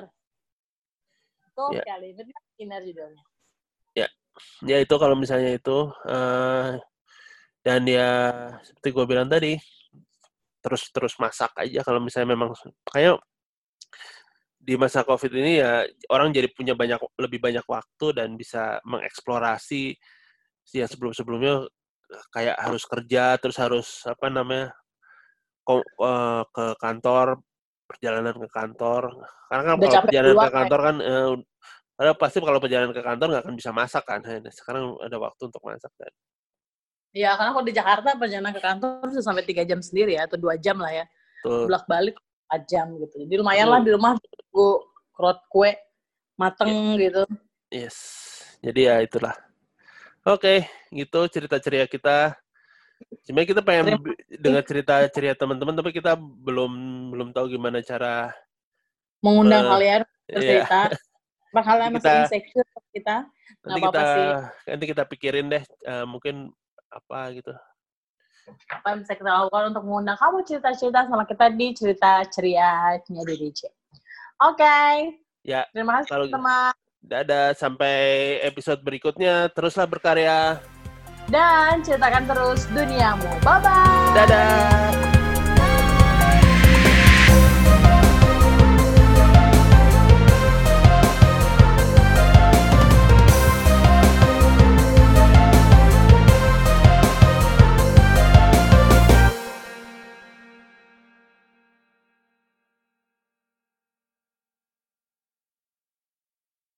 [1.53, 1.83] Tuh ya.
[1.85, 3.25] kali midnight dinner judulnya.
[3.99, 4.09] Ya,
[4.65, 6.79] ya itu kalau misalnya itu uh,
[7.67, 8.11] dan ya
[8.65, 9.59] seperti gue bilang tadi
[10.61, 12.53] terus terus masak aja kalau misalnya memang
[12.89, 13.17] kayak
[14.61, 19.97] di masa covid ini ya orang jadi punya banyak lebih banyak waktu dan bisa mengeksplorasi
[20.77, 21.65] yang sebelum sebelumnya
[22.31, 24.77] kayak harus kerja terus harus apa namanya
[25.67, 27.41] uh, ke kantor
[27.91, 29.03] perjalanan ke kantor.
[29.51, 33.43] Karena kan Udah kalau perjalanan ke kantor kan, eh, pasti kalau perjalanan ke kantor nggak
[33.43, 34.23] akan bisa masak kan.
[34.23, 36.13] Nah, Sekarang ada waktu untuk masak kan.
[37.11, 40.39] Iya, karena kalau di Jakarta perjalanan ke kantor bisa sampai tiga jam sendiri ya, atau
[40.39, 41.05] dua jam lah ya.
[41.43, 43.15] Bolak balik 4 jam gitu.
[43.27, 44.71] Jadi lumayan lah di rumah gue
[45.15, 45.73] kerot kue
[46.39, 47.27] mateng gitu.
[47.71, 47.97] yes.
[48.61, 49.35] Jadi ya itulah.
[50.23, 52.37] Oke, gitu cerita ceria kita.
[53.25, 53.97] Sebenarnya kita pengen
[54.29, 56.73] dengar cerita ceria teman-teman, tapi kita belum
[57.17, 58.29] belum tahu gimana cara.
[59.25, 60.81] Mengundang Eh, kalian bercerita.
[61.51, 63.17] Apa kalian masih insecure kita?
[63.61, 64.27] nanti kita sih.
[64.71, 66.55] nanti kita pikirin deh, eh, mungkin
[66.91, 67.55] apa gitu.
[68.67, 73.71] Apa yang bisa kita lakukan untuk mengundang kamu cerita-cerita sama kita di cerita cerianya DJ.
[74.43, 74.79] Oke.
[75.47, 76.75] Ya, Terima kasih kalau- teman.
[77.01, 77.97] Dadah, sampai
[78.45, 79.49] episode berikutnya.
[79.57, 80.61] Teruslah berkarya.
[81.33, 83.31] Dan ceritakan terus duniamu.
[83.41, 84.13] Bye-bye.
[84.13, 85.10] Dadah.